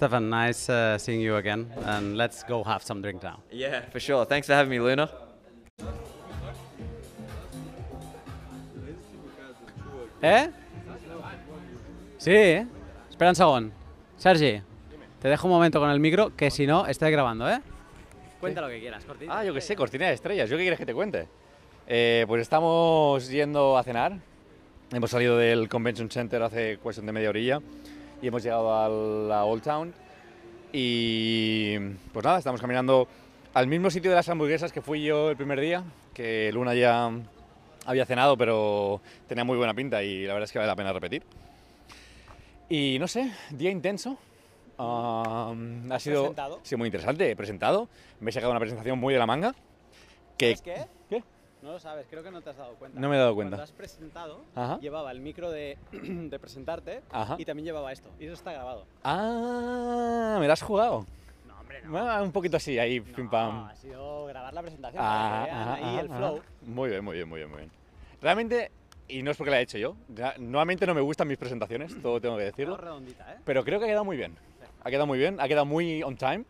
Stefan, 0.00 0.30
nice 0.30 0.70
uh, 0.70 0.96
seeing 0.96 1.20
you 1.20 1.36
again, 1.36 1.70
and 1.84 2.16
let's 2.16 2.42
go 2.42 2.64
have 2.64 2.82
some 2.82 3.02
drink 3.02 3.22
now. 3.22 3.40
Yeah, 3.52 3.82
for 3.90 4.00
sure. 4.00 4.24
Thanks 4.24 4.46
for 4.46 4.54
having 4.54 4.70
me, 4.70 4.78
Luna. 4.78 5.10
¿Eh? 10.22 10.48
Sí, 12.16 12.30
¿eh? 12.30 12.66
Espera 13.10 13.28
un 13.28 13.34
segundo. 13.34 13.74
Sergi, 14.16 14.62
te 15.20 15.28
dejo 15.28 15.46
un 15.46 15.52
momento 15.52 15.78
con 15.78 15.90
el 15.90 16.00
micro, 16.00 16.34
que 16.34 16.50
si 16.50 16.66
no, 16.66 16.86
estoy 16.86 17.10
grabando, 17.10 17.46
¿eh? 17.50 17.60
Cuenta 18.40 18.62
lo 18.62 18.68
que 18.68 18.80
quieras, 18.80 19.04
cortito. 19.04 19.30
Ah, 19.30 19.44
yo 19.44 19.52
qué 19.52 19.60
sé, 19.60 19.76
cortina 19.76 20.06
de 20.06 20.14
estrellas. 20.14 20.48
¿Yo 20.48 20.56
qué 20.56 20.62
quieres 20.62 20.78
que 20.78 20.86
te 20.86 20.94
cuente? 20.94 21.28
Eh, 21.86 22.24
pues 22.26 22.40
estamos 22.40 23.28
yendo 23.28 23.76
a 23.76 23.82
cenar. 23.82 24.16
Hemos 24.92 25.10
salido 25.10 25.36
del 25.36 25.68
Convention 25.68 26.10
Center 26.10 26.42
hace 26.42 26.78
cuestión 26.78 27.04
de 27.04 27.12
media 27.12 27.28
orilla 27.28 27.60
y 28.22 28.28
hemos 28.28 28.42
llegado 28.42 28.74
a 28.74 28.88
la 28.88 29.44
Old 29.44 29.62
Town. 29.62 29.94
Y 30.72 31.78
pues 32.12 32.24
nada, 32.24 32.38
estamos 32.38 32.60
caminando 32.60 33.08
al 33.54 33.66
mismo 33.66 33.90
sitio 33.90 34.10
de 34.10 34.16
las 34.16 34.28
hamburguesas 34.28 34.72
que 34.72 34.80
fui 34.80 35.02
yo 35.02 35.30
el 35.30 35.36
primer 35.36 35.60
día, 35.60 35.82
que 36.14 36.50
Luna 36.52 36.74
ya 36.74 37.10
había 37.86 38.06
cenado, 38.06 38.36
pero 38.36 39.00
tenía 39.26 39.44
muy 39.44 39.56
buena 39.56 39.74
pinta 39.74 40.02
y 40.02 40.26
la 40.26 40.34
verdad 40.34 40.44
es 40.44 40.52
que 40.52 40.58
vale 40.58 40.68
la 40.68 40.76
pena 40.76 40.92
repetir. 40.92 41.22
Y 42.68 42.98
no 43.00 43.08
sé, 43.08 43.32
día 43.50 43.70
intenso. 43.70 44.16
Um, 44.78 45.90
ha 45.92 45.98
sido, 45.98 46.22
¿Presentado? 46.22 46.60
sido 46.62 46.78
muy 46.78 46.86
interesante. 46.86 47.30
He 47.30 47.36
presentado, 47.36 47.88
me 48.20 48.30
he 48.30 48.32
sacado 48.32 48.52
una 48.52 48.60
presentación 48.60 48.98
muy 48.98 49.12
de 49.12 49.18
la 49.18 49.26
manga. 49.26 49.54
Que, 50.38 50.56
¿Sabes 50.56 50.62
qué? 50.62 51.16
¿Qué? 51.16 51.24
No 51.62 51.72
lo 51.72 51.78
sabes, 51.78 52.06
creo 52.08 52.22
que 52.22 52.30
no 52.30 52.40
te 52.40 52.50
has 52.50 52.56
dado 52.56 52.74
cuenta. 52.76 52.98
No 52.98 53.08
me 53.10 53.16
he 53.16 53.18
dado 53.18 53.34
cuenta. 53.34 53.56
Cuando 53.56 53.64
has 53.64 53.72
presentado, 53.72 54.40
Ajá. 54.54 54.78
llevaba 54.80 55.10
el 55.12 55.20
micro 55.20 55.50
de, 55.50 55.76
de 55.92 56.38
presentarte 56.38 57.02
Ajá. 57.10 57.36
y 57.38 57.44
también 57.44 57.66
llevaba 57.66 57.92
esto. 57.92 58.08
Y 58.18 58.24
eso 58.24 58.34
está 58.34 58.52
grabado. 58.52 58.86
Ah, 59.04 60.38
me 60.40 60.46
la 60.46 60.54
has 60.54 60.62
jugado. 60.62 61.04
No, 61.46 61.60
hombre, 61.60 61.82
Ah, 61.94 62.22
un 62.22 62.32
poquito 62.32 62.56
así, 62.56 62.78
ahí, 62.78 63.00
pim 63.00 63.24
No, 63.26 63.30
pam. 63.30 63.64
ha 63.68 63.76
sido 63.76 64.26
grabar 64.26 64.54
la 64.54 64.62
presentación 64.62 65.02
Ah, 65.04 65.08
para 65.08 65.44
que 65.44 65.50
vean 65.50 65.68
ajá, 65.68 65.74
ahí 65.74 65.98
el 65.98 66.08
flow. 66.08 66.40
Muy 66.62 66.90
bien, 66.90 67.04
muy 67.04 67.16
bien, 67.16 67.28
muy 67.28 67.38
bien, 67.40 67.50
muy 67.50 67.58
bien. 67.58 67.70
Realmente, 68.22 68.70
y 69.08 69.22
no 69.22 69.30
es 69.30 69.36
porque 69.36 69.50
la 69.50 69.60
he 69.60 69.62
hecho 69.62 69.76
yo, 69.76 69.96
ra- 70.14 70.34
normalmente 70.38 70.86
no 70.86 70.94
me 70.94 71.00
gustan 71.02 71.28
mis 71.28 71.36
presentaciones, 71.38 72.00
todo 72.00 72.20
tengo 72.22 72.36
que 72.38 72.44
decirlo, 72.44 72.76
redondita, 72.78 73.32
¿eh? 73.34 73.36
pero 73.44 73.64
creo 73.64 73.78
que 73.78 73.84
ha 73.84 73.88
quedado 73.88 74.04
muy 74.04 74.16
bien. 74.16 74.34
Ha 74.82 74.88
quedado 74.90 75.06
muy 75.06 75.18
bien, 75.18 75.38
ha 75.40 75.46
quedado 75.48 75.66
muy 75.66 76.02
on 76.02 76.16
time, 76.16 76.44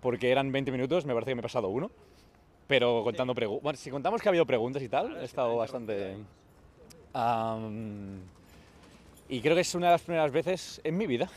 porque 0.00 0.30
eran 0.30 0.50
20 0.52 0.70
minutos, 0.72 1.04
me 1.04 1.12
parece 1.12 1.32
que 1.32 1.34
me 1.34 1.40
he 1.40 1.42
pasado 1.42 1.68
uno. 1.68 1.90
Pero 2.66 3.02
contando 3.04 3.34
preguntas, 3.34 3.62
bueno, 3.62 3.76
si 3.76 3.90
contamos 3.90 4.22
que 4.22 4.28
ha 4.28 4.30
habido 4.30 4.46
preguntas 4.46 4.82
y 4.82 4.88
tal, 4.88 5.16
he 5.20 5.24
estado 5.24 5.56
bastante... 5.56 6.16
Am, 7.12 8.20
y 9.28 9.40
creo 9.40 9.54
que 9.54 9.60
es 9.60 9.74
una 9.74 9.86
de 9.86 9.92
las 9.92 10.02
primeras 10.02 10.32
veces 10.32 10.80
en 10.84 10.96
mi 10.96 11.06
vida 11.06 11.28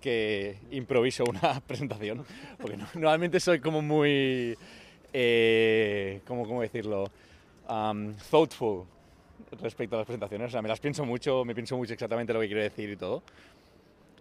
que 0.00 0.58
improviso 0.72 1.24
una 1.24 1.60
presentación, 1.66 2.24
porque 2.60 2.76
no- 2.76 2.86
normalmente 2.94 3.38
soy 3.40 3.60
como 3.60 3.80
muy, 3.80 4.56
eh, 5.12 6.20
¿cómo, 6.26 6.46
cómo 6.46 6.60
decirlo? 6.62 7.04
Am, 7.68 8.14
thoughtful 8.30 8.84
respecto 9.60 9.94
a 9.96 9.98
las 10.00 10.06
presentaciones, 10.06 10.48
o 10.48 10.50
sea, 10.50 10.62
me 10.62 10.68
las 10.68 10.80
pienso 10.80 11.04
mucho, 11.04 11.44
me 11.44 11.54
pienso 11.54 11.76
mucho 11.76 11.92
exactamente 11.92 12.32
lo 12.32 12.40
que 12.40 12.46
quiero 12.46 12.62
decir 12.62 12.90
y 12.90 12.96
todo. 12.96 13.22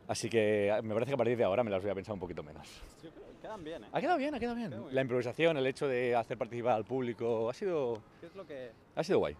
Así 0.08 0.30
que 0.30 0.72
me 0.84 0.94
parece 0.94 1.10
que 1.12 1.14
a 1.16 1.18
partir 1.18 1.38
de 1.38 1.44
ahora 1.44 1.64
me 1.64 1.72
las 1.72 1.82
voy 1.82 1.90
a 1.92 1.96
pensar 1.96 2.14
un 2.14 2.20
poquito 2.20 2.44
menos. 2.44 2.68
Quedan 3.42 3.64
bien, 3.64 3.84
¿eh? 3.84 3.88
Ha 3.92 4.00
quedado 4.00 4.18
bien, 4.18 4.36
ha 4.36 4.40
quedado 4.40 4.56
bien. 4.56 4.70
Queda. 4.70 4.82
La 4.92 5.02
improvisación, 5.02 5.58
el 5.58 5.66
hecho 5.66 5.88
de 5.88 6.16
hacer 6.16 6.38
participar 6.38 6.74
al 6.74 6.86
público, 6.86 7.50
ha 7.50 7.54
sido, 7.54 8.02
¿Qué 8.20 8.28
es 8.28 8.36
lo 8.36 8.46
que, 8.46 8.72
ha 8.96 9.04
sido 9.04 9.20
guay. 9.20 9.36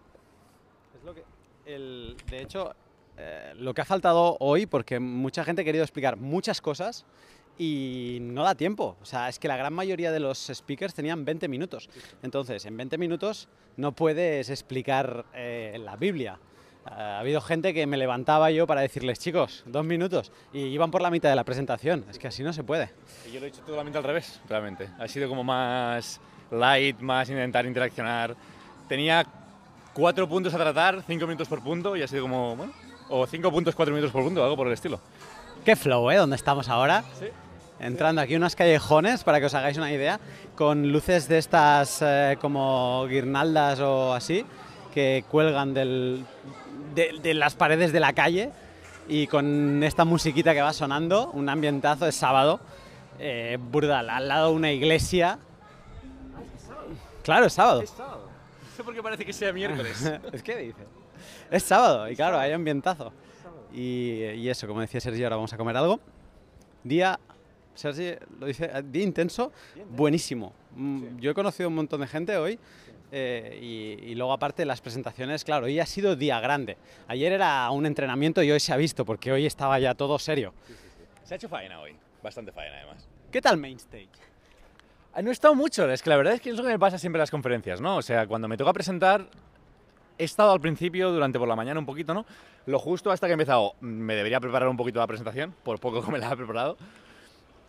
es 0.96 1.04
lo 1.04 1.14
que 1.14 1.22
el, 1.66 2.16
de 2.28 2.42
hecho, 2.42 2.74
eh, 3.16 3.52
lo 3.56 3.74
que 3.74 3.82
ha 3.82 3.84
faltado 3.84 4.36
hoy, 4.40 4.66
porque 4.66 4.98
mucha 4.98 5.44
gente 5.44 5.62
ha 5.62 5.64
querido 5.64 5.84
explicar 5.84 6.16
muchas 6.16 6.60
cosas 6.60 7.04
y 7.58 8.18
no 8.20 8.42
da 8.42 8.54
tiempo. 8.54 8.96
O 9.00 9.04
sea, 9.04 9.28
es 9.28 9.38
que 9.38 9.48
la 9.48 9.56
gran 9.56 9.72
mayoría 9.72 10.10
de 10.10 10.20
los 10.20 10.50
speakers 10.52 10.94
tenían 10.94 11.24
20 11.24 11.48
minutos. 11.48 11.88
Entonces, 12.22 12.64
en 12.66 12.76
20 12.76 12.98
minutos 12.98 13.48
no 13.76 13.92
puedes 13.92 14.50
explicar 14.50 15.26
eh, 15.34 15.78
la 15.78 15.96
Biblia. 15.96 16.38
Ha 16.84 17.20
habido 17.20 17.40
gente 17.40 17.72
que 17.72 17.86
me 17.86 17.96
levantaba 17.96 18.50
yo 18.50 18.66
para 18.66 18.80
decirles, 18.80 19.18
chicos, 19.20 19.62
dos 19.66 19.84
minutos, 19.84 20.32
y 20.52 20.60
iban 20.64 20.90
por 20.90 21.00
la 21.00 21.10
mitad 21.10 21.28
de 21.30 21.36
la 21.36 21.44
presentación. 21.44 22.04
Es 22.10 22.18
que 22.18 22.26
así 22.28 22.42
no 22.42 22.52
se 22.52 22.64
puede. 22.64 22.90
Y 23.28 23.32
yo 23.32 23.40
lo 23.40 23.46
he 23.46 23.50
hecho 23.50 23.60
totalmente 23.62 23.98
al 23.98 24.04
revés, 24.04 24.40
realmente. 24.48 24.88
Ha 24.98 25.06
sido 25.06 25.28
como 25.28 25.44
más 25.44 26.20
light, 26.50 26.98
más 27.00 27.28
intentar 27.30 27.66
interaccionar. 27.66 28.34
Tenía 28.88 29.24
cuatro 29.94 30.28
puntos 30.28 30.52
a 30.54 30.58
tratar, 30.58 31.02
cinco 31.06 31.26
minutos 31.26 31.46
por 31.48 31.62
punto, 31.62 31.96
y 31.96 32.02
ha 32.02 32.08
sido 32.08 32.22
como, 32.22 32.56
bueno, 32.56 32.72
o 33.08 33.26
cinco 33.26 33.52
puntos, 33.52 33.74
cuatro 33.76 33.94
minutos 33.94 34.12
por 34.12 34.24
punto, 34.24 34.42
algo 34.42 34.56
por 34.56 34.66
el 34.66 34.72
estilo. 34.72 35.00
Qué 35.64 35.76
flow, 35.76 36.10
¿eh? 36.10 36.16
¿Dónde 36.16 36.34
estamos 36.36 36.68
ahora? 36.68 37.04
Sí. 37.18 37.26
Entrando 37.78 38.20
aquí 38.20 38.34
unos 38.34 38.56
callejones, 38.56 39.22
para 39.22 39.38
que 39.38 39.46
os 39.46 39.54
hagáis 39.54 39.76
una 39.76 39.92
idea, 39.92 40.18
con 40.56 40.90
luces 40.90 41.28
de 41.28 41.38
estas 41.38 41.98
eh, 42.02 42.36
como 42.40 43.06
guirnaldas 43.08 43.78
o 43.80 44.12
así, 44.14 44.44
que 44.92 45.24
cuelgan 45.30 45.74
del- 45.74 46.24
de, 46.94 47.18
de 47.22 47.34
las 47.34 47.54
paredes 47.54 47.92
de 47.92 48.00
la 48.00 48.12
calle 48.12 48.50
y 49.08 49.26
con 49.26 49.82
esta 49.82 50.04
musiquita 50.04 50.54
que 50.54 50.62
va 50.62 50.72
sonando, 50.72 51.30
un 51.32 51.48
ambientazo 51.48 52.04
de 52.04 52.12
sábado, 52.12 52.60
eh, 53.18 53.58
brutal, 53.60 54.10
al 54.10 54.28
lado 54.28 54.52
una 54.52 54.72
iglesia. 54.72 55.38
Claro, 57.22 57.46
es 57.46 57.52
sábado. 57.52 57.84
sábado. 57.86 58.28
No 58.62 58.76
sé 58.76 58.84
por 58.84 58.94
qué 58.94 59.02
parece 59.02 59.24
que 59.24 59.32
sea 59.32 59.52
miércoles. 59.52 60.02
es 60.32 60.42
que 60.42 60.56
dice. 60.56 60.84
Es 61.50 61.62
sábado 61.62 62.08
y 62.10 62.16
claro, 62.16 62.38
hay 62.38 62.52
ambientazo. 62.52 63.12
Y, 63.72 64.24
y 64.24 64.48
eso, 64.48 64.66
como 64.66 64.80
decía 64.80 65.00
Sergio, 65.00 65.26
ahora 65.26 65.36
vamos 65.36 65.52
a 65.52 65.56
comer 65.56 65.76
algo. 65.76 66.00
Día, 66.84 67.18
Sergio 67.74 68.18
lo 68.38 68.46
dice, 68.46 68.70
eh, 68.72 68.82
día 68.84 69.04
intenso, 69.04 69.52
buenísimo. 69.90 70.52
Mm, 70.76 71.18
Yo 71.18 71.30
he 71.30 71.34
conocido 71.34 71.68
un 71.68 71.74
montón 71.74 72.00
de 72.00 72.06
gente 72.06 72.36
hoy 72.36 72.58
eh, 73.10 73.58
y, 73.60 74.10
y 74.10 74.14
luego 74.14 74.32
aparte 74.32 74.64
las 74.64 74.80
presentaciones, 74.80 75.44
claro, 75.44 75.66
hoy 75.66 75.78
ha 75.78 75.86
sido 75.86 76.16
día 76.16 76.40
grande. 76.40 76.76
Ayer 77.08 77.32
era 77.32 77.70
un 77.70 77.84
entrenamiento 77.86 78.42
y 78.42 78.50
hoy 78.50 78.60
se 78.60 78.72
ha 78.72 78.76
visto 78.76 79.04
porque 79.04 79.32
hoy 79.32 79.44
estaba 79.46 79.78
ya 79.78 79.94
todo 79.94 80.18
serio. 80.18 80.54
Se 81.24 81.34
ha 81.34 81.36
hecho 81.36 81.48
faena 81.48 81.80
hoy, 81.80 81.94
bastante 82.22 82.52
faena 82.52 82.78
además. 82.78 83.08
¿Qué 83.30 83.40
tal 83.40 83.56
Main 83.58 83.76
Stage? 83.76 84.08
Ah, 85.14 85.20
No 85.22 85.28
he 85.28 85.32
estado 85.32 85.54
mucho, 85.54 85.90
es 85.90 86.02
que 86.02 86.08
la 86.10 86.16
verdad 86.16 86.34
es 86.34 86.40
que 86.40 86.50
es 86.50 86.56
lo 86.56 86.62
que 86.62 86.70
me 86.70 86.78
pasa 86.78 86.98
siempre 86.98 87.18
en 87.18 87.22
las 87.22 87.30
conferencias, 87.30 87.80
¿no? 87.80 87.96
O 87.96 88.02
sea, 88.02 88.26
cuando 88.26 88.48
me 88.48 88.56
toca 88.56 88.72
presentar, 88.72 89.26
he 90.18 90.24
estado 90.24 90.52
al 90.52 90.60
principio, 90.60 91.10
durante 91.12 91.38
por 91.38 91.48
la 91.48 91.56
mañana 91.56 91.78
un 91.80 91.86
poquito, 91.86 92.14
¿no? 92.14 92.24
Lo 92.64 92.78
justo 92.78 93.10
hasta 93.10 93.26
que 93.26 93.32
he 93.32 93.34
empezado, 93.34 93.74
me 93.80 94.14
debería 94.14 94.40
preparar 94.40 94.68
un 94.68 94.76
poquito 94.76 95.00
la 95.00 95.06
presentación, 95.06 95.54
por 95.62 95.78
poco 95.80 96.02
que 96.02 96.10
me 96.10 96.18
la 96.18 96.32
he 96.32 96.36
preparado. 96.36 96.78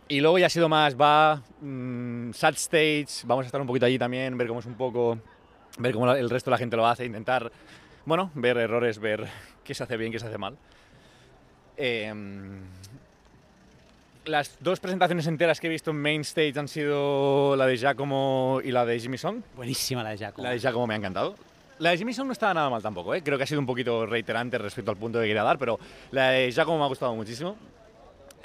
Y 0.08 0.20
luego 0.20 0.38
ya 0.38 0.46
ha 0.46 0.50
sido 0.50 0.68
más, 0.68 1.00
va, 1.00 1.42
mm, 1.60 2.32
sad 2.32 2.54
stage, 2.54 3.26
vamos 3.26 3.44
a 3.44 3.46
estar 3.46 3.60
un 3.60 3.66
poquito 3.66 3.86
allí 3.86 3.98
también, 3.98 4.36
ver 4.36 4.46
cómo 4.46 4.60
es 4.60 4.66
un 4.66 4.74
poco, 4.74 5.18
ver 5.78 5.94
cómo 5.94 6.12
el 6.12 6.28
resto 6.28 6.50
de 6.50 6.52
la 6.52 6.58
gente 6.58 6.76
lo 6.76 6.86
hace, 6.86 7.06
intentar, 7.06 7.50
bueno, 8.04 8.30
ver 8.34 8.58
errores, 8.58 8.98
ver 8.98 9.26
qué 9.64 9.74
se 9.74 9.82
hace 9.82 9.96
bien, 9.96 10.12
qué 10.12 10.18
se 10.18 10.26
hace 10.26 10.36
mal. 10.36 10.58
Em, 11.78 12.60
las 14.26 14.56
dos 14.60 14.78
presentaciones 14.78 15.26
enteras 15.26 15.58
que 15.58 15.68
he 15.68 15.70
visto 15.70 15.90
en 15.90 16.02
Main 16.02 16.20
Stage 16.20 16.58
han 16.58 16.68
sido 16.68 17.56
la 17.56 17.66
de 17.66 17.78
Giacomo 17.78 18.60
y 18.62 18.72
la 18.72 18.84
de 18.84 19.00
Jimmy 19.00 19.16
Song. 19.16 19.40
Buenísima 19.56 20.02
la 20.02 20.10
de 20.10 20.18
Giacomo. 20.18 20.44
La 20.44 20.50
de 20.50 20.58
Giacomo 20.58 20.86
me 20.86 20.94
ha 20.94 20.96
encantado. 20.98 21.34
La 21.78 21.90
de 21.90 21.98
Jimmy 21.98 22.12
Song 22.12 22.26
no 22.26 22.32
estaba 22.32 22.52
nada 22.52 22.68
mal 22.68 22.82
tampoco, 22.82 23.14
¿eh? 23.14 23.22
creo 23.22 23.38
que 23.38 23.44
ha 23.44 23.46
sido 23.46 23.60
un 23.60 23.66
poquito 23.66 24.04
reiterante 24.04 24.58
respecto 24.58 24.90
al 24.90 24.98
punto 24.98 25.18
que 25.18 25.26
quería 25.26 25.42
dar, 25.42 25.58
pero 25.58 25.78
la 26.10 26.30
de 26.30 26.50
Giacomo 26.50 26.78
me 26.78 26.84
ha 26.84 26.88
gustado 26.88 27.14
muchísimo. 27.14 27.56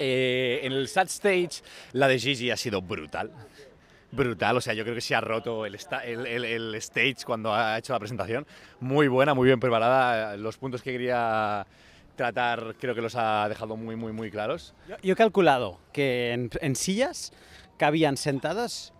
Eh, 0.00 0.60
en 0.62 0.72
el 0.72 0.88
sad 0.88 1.06
stage, 1.06 1.62
la 1.92 2.08
de 2.08 2.18
Gigi 2.18 2.50
ha 2.50 2.56
sido 2.56 2.80
brutal. 2.82 3.30
Brutal, 4.12 4.56
o 4.56 4.60
sea, 4.60 4.74
yo 4.74 4.82
creo 4.82 4.94
que 4.96 5.00
se 5.00 5.14
ha 5.14 5.20
roto 5.20 5.64
el, 5.66 5.76
el, 6.04 6.26
el- 6.26 6.44
el 6.44 6.74
stage 6.76 7.18
cuando 7.24 7.54
ha 7.54 7.78
hecho 7.78 7.92
la 7.92 7.98
presentación. 8.00 8.46
Muy 8.80 9.06
buena, 9.08 9.34
muy 9.34 9.46
bien 9.46 9.60
preparada. 9.60 10.36
Los 10.36 10.56
puntos 10.58 10.82
que 10.82 10.90
quería 10.92 11.64
tratar 12.16 12.74
creo 12.80 12.94
que 12.94 13.02
los 13.02 13.14
ha 13.14 13.48
dejado 13.48 13.76
muy, 13.76 13.94
muy, 13.96 14.12
muy 14.12 14.30
claros. 14.30 14.74
Yo, 14.88 14.96
yo 15.02 15.12
he 15.12 15.16
calculado 15.16 15.78
que 15.92 16.32
en, 16.32 16.50
en 16.60 16.74
sillas 16.76 17.32
cabían 17.78 18.16
sentadas, 18.16 18.92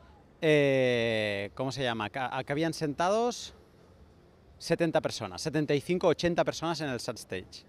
eh, 0.42 1.50
¿cómo 1.54 1.72
se 1.72 1.82
llama? 1.82 2.08
Ca- 2.10 2.30
Cabían 2.44 2.72
sentados 2.72 3.54
70 4.58 5.00
personas, 5.00 5.40
75, 5.42 6.06
80 6.08 6.44
personas 6.44 6.80
en 6.82 6.88
el 6.90 7.00
sad 7.00 7.16
stage. 7.16 7.64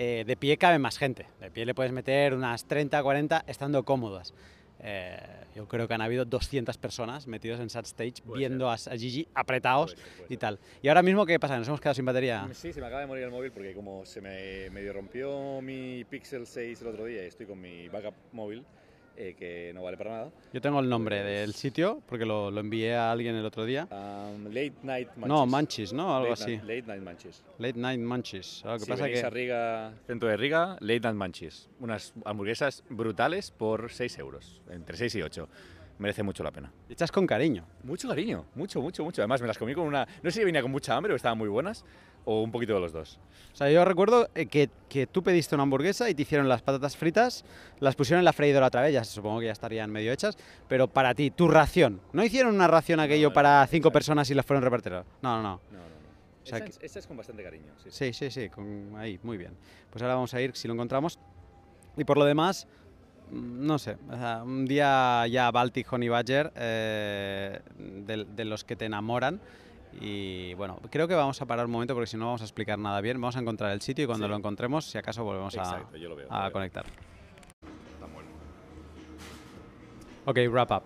Eh, 0.00 0.22
de 0.24 0.36
pie 0.36 0.56
cabe 0.58 0.78
más 0.78 0.96
gente, 0.96 1.26
de 1.40 1.50
pie 1.50 1.66
le 1.66 1.74
puedes 1.74 1.90
meter 1.90 2.32
unas 2.32 2.64
30, 2.66 3.02
40 3.02 3.42
estando 3.48 3.82
cómodas. 3.82 4.32
Eh, 4.78 5.18
yo 5.56 5.66
creo 5.66 5.88
que 5.88 5.94
han 5.94 6.00
habido 6.00 6.24
200 6.24 6.78
personas 6.78 7.26
metidos 7.26 7.58
en 7.58 7.68
sad 7.68 7.84
stage 7.84 8.22
viendo 8.24 8.70
a, 8.70 8.74
a 8.74 8.96
Gigi 8.96 9.26
apretados 9.34 9.94
Puede 9.94 10.06
ser, 10.06 10.16
puede 10.18 10.34
y 10.34 10.36
tal. 10.36 10.58
¿Y 10.82 10.88
ahora 10.88 11.02
mismo 11.02 11.26
qué 11.26 11.40
pasa? 11.40 11.58
¿Nos 11.58 11.66
hemos 11.66 11.80
quedado 11.80 11.94
sin 11.96 12.04
batería? 12.04 12.48
Sí, 12.52 12.72
se 12.72 12.80
me 12.80 12.86
acaba 12.86 13.00
de 13.00 13.08
morir 13.08 13.24
el 13.24 13.32
móvil 13.32 13.50
porque 13.50 13.74
como 13.74 14.06
se 14.06 14.20
me 14.20 14.70
medio 14.70 14.92
rompió 14.92 15.60
mi 15.60 16.04
Pixel 16.04 16.46
6 16.46 16.80
el 16.80 16.86
otro 16.86 17.04
día 17.04 17.24
y 17.24 17.26
estoy 17.26 17.46
con 17.46 17.60
mi 17.60 17.88
backup 17.88 18.14
móvil, 18.30 18.64
eh, 19.20 19.34
que 19.34 19.72
no 19.74 19.82
vale 19.82 19.96
para 19.96 20.10
nada. 20.10 20.30
Yo 20.52 20.60
tengo 20.60 20.78
el 20.80 20.88
nombre 20.88 21.16
Pues- 21.20 21.26
del 21.40 21.54
sitio 21.54 22.00
porque 22.06 22.24
lo, 22.24 22.50
lo 22.52 22.60
envié 22.60 22.94
a 22.94 23.10
alguien 23.10 23.34
el 23.34 23.44
otro 23.44 23.64
día. 23.64 23.88
Um, 23.90 24.44
late 24.46 24.74
Night 24.84 25.08
Munchies. 25.16 25.28
No, 25.28 25.44
Manchis, 25.46 25.92
¿no? 25.92 26.16
Algo 26.16 26.30
Late 26.30 26.42
así. 26.42 26.56
Night- 26.58 26.62
late 26.68 26.82
Night 26.86 27.02
Munchies. 27.02 27.42
Late 27.58 27.78
Night 27.78 28.00
Munchies. 28.00 28.62
Lo 28.64 28.72
que 28.74 28.78
si 28.80 28.90
pasa 28.90 29.02
venís 29.04 29.20
que 29.20 29.26
a 29.26 29.30
Riga, 29.30 29.92
centro 30.06 30.28
de 30.28 30.36
Riga, 30.36 30.76
Late 30.80 31.00
Night 31.00 31.16
Munchies. 31.16 31.68
Unas 31.80 32.12
hamburguesas 32.24 32.84
brutales 32.88 33.50
por 33.50 33.90
6 33.90 34.18
euros, 34.18 34.62
entre 34.70 34.96
6 34.96 35.14
y 35.16 35.22
8. 35.22 35.48
Merece 35.98 36.22
mucho 36.22 36.44
la 36.44 36.52
pena. 36.52 36.72
echas 36.88 37.10
con 37.10 37.26
cariño. 37.26 37.64
Mucho 37.82 38.06
cariño, 38.08 38.44
mucho, 38.54 38.80
mucho, 38.80 39.02
mucho. 39.02 39.20
Además, 39.20 39.40
me 39.42 39.48
las 39.48 39.58
comí 39.58 39.74
con 39.74 39.84
una... 39.84 40.06
No 40.22 40.30
sé 40.30 40.38
si 40.38 40.44
venía 40.44 40.62
con 40.62 40.70
mucha 40.70 40.94
hambre 40.96 41.12
o 41.12 41.16
estaban 41.16 41.36
muy 41.36 41.48
buenas, 41.48 41.84
o 42.30 42.42
un 42.42 42.52
poquito 42.52 42.74
de 42.74 42.80
los 42.80 42.92
dos. 42.92 43.18
O 43.54 43.56
sea, 43.56 43.70
yo 43.70 43.82
recuerdo 43.86 44.28
eh, 44.34 44.44
que, 44.44 44.68
que 44.90 45.06
tú 45.06 45.22
pediste 45.22 45.54
una 45.54 45.62
hamburguesa 45.62 46.10
y 46.10 46.14
te 46.14 46.22
hicieron 46.22 46.46
las 46.46 46.60
patatas 46.60 46.94
fritas, 46.94 47.42
las 47.80 47.96
pusieron 47.96 48.18
en 48.18 48.26
la 48.26 48.34
freidora 48.34 48.66
otra 48.66 48.82
vez, 48.82 48.92
ya 48.92 49.02
supongo 49.02 49.40
que 49.40 49.46
ya 49.46 49.52
estarían 49.52 49.90
medio 49.90 50.12
hechas, 50.12 50.36
pero 50.68 50.88
para 50.88 51.14
ti, 51.14 51.30
tu 51.30 51.48
ración. 51.48 52.02
¿No 52.12 52.22
hicieron 52.22 52.54
una 52.54 52.68
ración 52.68 53.00
aquello 53.00 53.28
no, 53.28 53.34
para 53.34 53.66
cinco 53.66 53.90
personas 53.90 54.28
y 54.28 54.34
las 54.34 54.44
fueron 54.44 54.62
repartidas? 54.62 55.06
No, 55.22 55.42
no, 55.42 55.42
no. 55.42 55.58
O 55.58 56.46
sea 56.46 56.58
esta 56.58 56.98
es 56.98 57.06
con 57.06 57.16
bastante 57.16 57.42
cariño, 57.42 57.72
sí. 57.82 57.88
Sí, 57.90 58.12
sí, 58.12 58.30
sí, 58.30 58.50
con, 58.50 58.92
ahí, 58.96 59.18
muy 59.22 59.38
bien. 59.38 59.52
Pues 59.90 60.02
ahora 60.02 60.14
vamos 60.14 60.34
a 60.34 60.40
ir, 60.42 60.54
si 60.54 60.68
lo 60.68 60.74
encontramos. 60.74 61.18
Y 61.96 62.04
por 62.04 62.18
lo 62.18 62.26
demás, 62.26 62.68
mm, 63.30 63.66
no 63.66 63.78
sé, 63.78 63.96
o 64.10 64.16
sea, 64.16 64.42
un 64.44 64.66
día 64.66 65.26
ya 65.28 65.50
Baltic 65.50 65.90
Honey 65.90 66.10
Badger, 66.10 66.52
eh, 66.56 67.60
de, 67.78 68.26
de 68.26 68.44
los 68.44 68.64
que 68.64 68.76
te 68.76 68.84
enamoran. 68.84 69.40
Y 70.00 70.54
bueno, 70.54 70.80
creo 70.90 71.08
que 71.08 71.14
vamos 71.14 71.40
a 71.42 71.46
parar 71.46 71.66
un 71.66 71.72
momento 71.72 71.94
porque 71.94 72.06
si 72.06 72.16
no 72.16 72.26
vamos 72.26 72.40
a 72.42 72.44
explicar 72.44 72.78
nada 72.78 73.00
bien. 73.00 73.20
Vamos 73.20 73.36
a 73.36 73.40
encontrar 73.40 73.72
el 73.72 73.80
sitio 73.80 74.04
y 74.04 74.06
cuando 74.06 74.26
Sí. 74.26 74.30
lo 74.30 74.36
encontremos, 74.36 74.84
si 74.84 74.98
acaso 74.98 75.24
volvemos 75.24 75.56
a, 75.56 75.62
Exacto, 75.62 75.98
veo, 76.16 76.52
conectar. 76.52 76.84
Bueno. 78.00 78.28
Ok, 80.26 80.38
wrap 80.50 80.70
up. 80.70 80.82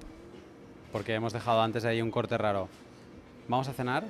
Porque 0.93 1.15
hemos 1.15 1.33
dejado 1.33 1.63
antes 1.63 1.85
ahí 1.85 2.01
un 2.03 2.11
corte 2.11 2.37
raro. 2.39 2.69
¿Vamos 3.49 3.69
a 3.69 3.73
cenar? 3.73 4.05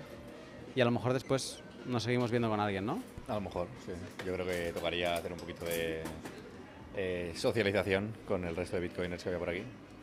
y 0.74 0.81
a 0.81 0.85
lo 0.87 0.90
mejor 0.90 1.12
después 1.12 1.62
nos 1.87 2.02
seguimos 2.02 2.31
viendo 2.31 2.48
con 2.48 2.59
alguien, 2.59 2.87
¿no? 2.87 3.02
A 3.28 3.35
lo 3.35 3.42
mejor, 3.42 3.68
sí. 3.85 3.92
Yo 4.24 4.33
creo 4.35 4.46
que 4.46 4.72
tocaría 4.72 5.14
hacer 5.14 5.31
un 5.33 5.38
poquito 5.38 5.64
de 5.66 6.02
eh, 6.96 7.33
socialización 7.37 8.14
con 8.26 8.44
el 8.44 8.57
resto 8.57 8.76
de 8.76 8.83
bitcoiners 8.83 9.22
que 9.22 9.28
había 9.28 9.38
por 9.38 9.50
aquí. 9.50 9.62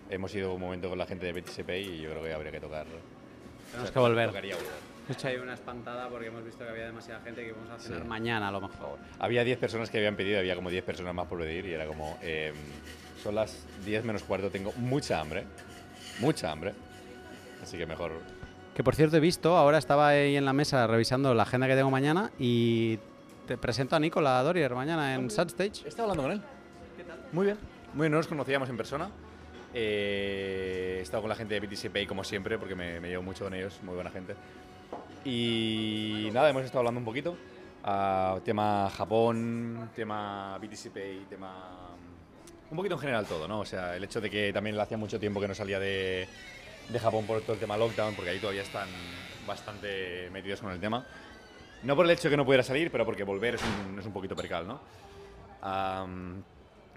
Hemos 0.09 0.33
ido 0.35 0.53
un 0.53 0.61
momento 0.61 0.89
con 0.89 0.97
la 0.97 1.05
gente 1.05 1.25
de 1.25 1.33
BTCP 1.33 1.69
y 1.81 2.01
yo 2.01 2.11
creo 2.11 2.23
que 2.23 2.33
habría 2.33 2.51
que 2.51 2.59
tocar. 2.59 2.85
Tenemos 3.71 3.91
que 3.91 3.99
volver. 3.99 4.27
Tocaría 4.29 4.55
volver. 4.55 4.89
Ahí 5.23 5.37
una 5.37 5.55
espantada 5.55 6.07
porque 6.07 6.27
hemos 6.27 6.43
visto 6.45 6.63
que 6.63 6.69
había 6.69 6.85
demasiada 6.85 7.19
gente 7.21 7.43
que 7.43 7.51
vamos 7.51 7.69
a 7.71 7.79
cenar 7.79 8.01
Sí. 8.03 8.07
mañana 8.07 8.49
a 8.49 8.51
lo 8.51 8.61
mejor. 8.61 8.99
Había 9.17 9.43
10 9.43 9.57
personas 9.57 9.89
que 9.89 9.97
habían 9.97 10.15
pedido, 10.15 10.37
había 10.39 10.55
como 10.55 10.69
10 10.69 10.83
personas 10.83 11.15
más 11.15 11.25
por 11.27 11.39
pedir 11.39 11.65
y 11.65 11.73
era 11.73 11.87
como, 11.87 12.19
eh, 12.21 12.53
son 13.23 13.33
las 13.33 13.65
10 13.85 14.03
menos 14.05 14.21
cuarto, 14.23 14.51
tengo 14.51 14.71
mucha 14.77 15.19
hambre, 15.19 15.45
mucha 16.19 16.51
hambre, 16.51 16.73
así 17.63 17.75
que 17.75 17.87
mejor... 17.87 18.11
Que 18.75 18.83
por 18.83 18.95
cierto 18.95 19.17
he 19.17 19.19
visto, 19.19 19.57
ahora 19.57 19.79
estaba 19.79 20.09
ahí 20.09 20.35
en 20.35 20.45
la 20.45 20.53
mesa 20.53 20.85
revisando 20.85 21.33
la 21.33 21.41
agenda 21.43 21.65
que 21.67 21.75
tengo 21.75 21.89
mañana 21.89 22.31
y 22.37 22.99
te 23.47 23.57
presento 23.57 23.95
a 23.95 23.99
Nicola 23.99 24.41
Dorier 24.43 24.75
mañana 24.75 25.15
en 25.15 25.31
Sudstage. 25.31 25.85
He 25.85 25.87
estado 25.89 26.03
hablando 26.11 26.21
con 26.23 26.31
él. 26.33 26.41
¿Qué 26.95 27.03
tal? 27.03 27.17
Muy 27.31 27.45
bien. 27.47 27.57
Muy 27.95 28.03
bien, 28.03 28.11
no 28.11 28.17
nos 28.19 28.27
conocíamos 28.27 28.69
en 28.69 28.77
persona. 28.77 29.09
Eh, 29.73 30.97
he 30.99 31.01
estado 31.01 31.21
con 31.21 31.29
la 31.29 31.35
gente 31.35 31.59
de 31.59 31.65
BTCPay 31.65 32.05
como 32.05 32.23
siempre, 32.23 32.57
porque 32.57 32.75
me, 32.75 32.99
me 32.99 33.09
llevo 33.09 33.23
mucho 33.23 33.43
con 33.43 33.53
ellos, 33.53 33.79
muy 33.83 33.95
buena 33.95 34.09
gente. 34.09 34.35
Y 35.25 36.29
nada, 36.33 36.49
hemos 36.49 36.63
estado 36.63 36.79
hablando 36.79 36.99
un 36.99 37.05
poquito. 37.05 37.35
ah, 37.83 38.39
tema 38.43 38.89
Japón, 38.89 39.89
tema 39.95 40.57
BTCPay, 40.59 41.25
tema... 41.29 41.95
Un 42.71 42.77
poquito 42.77 42.95
en 42.95 43.01
general 43.01 43.25
todo, 43.25 43.47
¿no? 43.47 43.61
O 43.61 43.65
sea, 43.65 43.95
el 43.95 44.03
hecho 44.03 44.21
de 44.21 44.29
que 44.29 44.53
también 44.53 44.79
hacía 44.79 44.97
mucho 44.97 45.19
tiempo 45.19 45.41
que 45.41 45.47
no 45.47 45.55
salía 45.55 45.79
de, 45.79 46.27
de 46.87 46.99
Japón 46.99 47.25
por 47.25 47.41
todo 47.41 47.53
el 47.53 47.59
tema 47.59 47.77
lockdown, 47.77 48.13
porque 48.13 48.29
ahí 48.29 48.39
todavía 48.39 48.61
están 48.61 48.87
bastante 49.47 50.29
metidos 50.31 50.61
con 50.61 50.71
el 50.71 50.79
tema. 50.79 51.03
No 51.81 51.95
por 51.95 52.05
el 52.05 52.11
hecho 52.11 52.23
de 52.23 52.31
que 52.31 52.37
no 52.37 52.45
pudiera 52.45 52.63
salir, 52.63 52.91
pero 52.91 53.05
porque 53.05 53.23
volver 53.23 53.55
es 53.55 53.61
un, 53.63 53.97
es 53.97 54.05
un 54.05 54.13
poquito 54.13 54.35
percal, 54.35 54.67
¿no? 54.67 54.81
Am, 55.61 56.43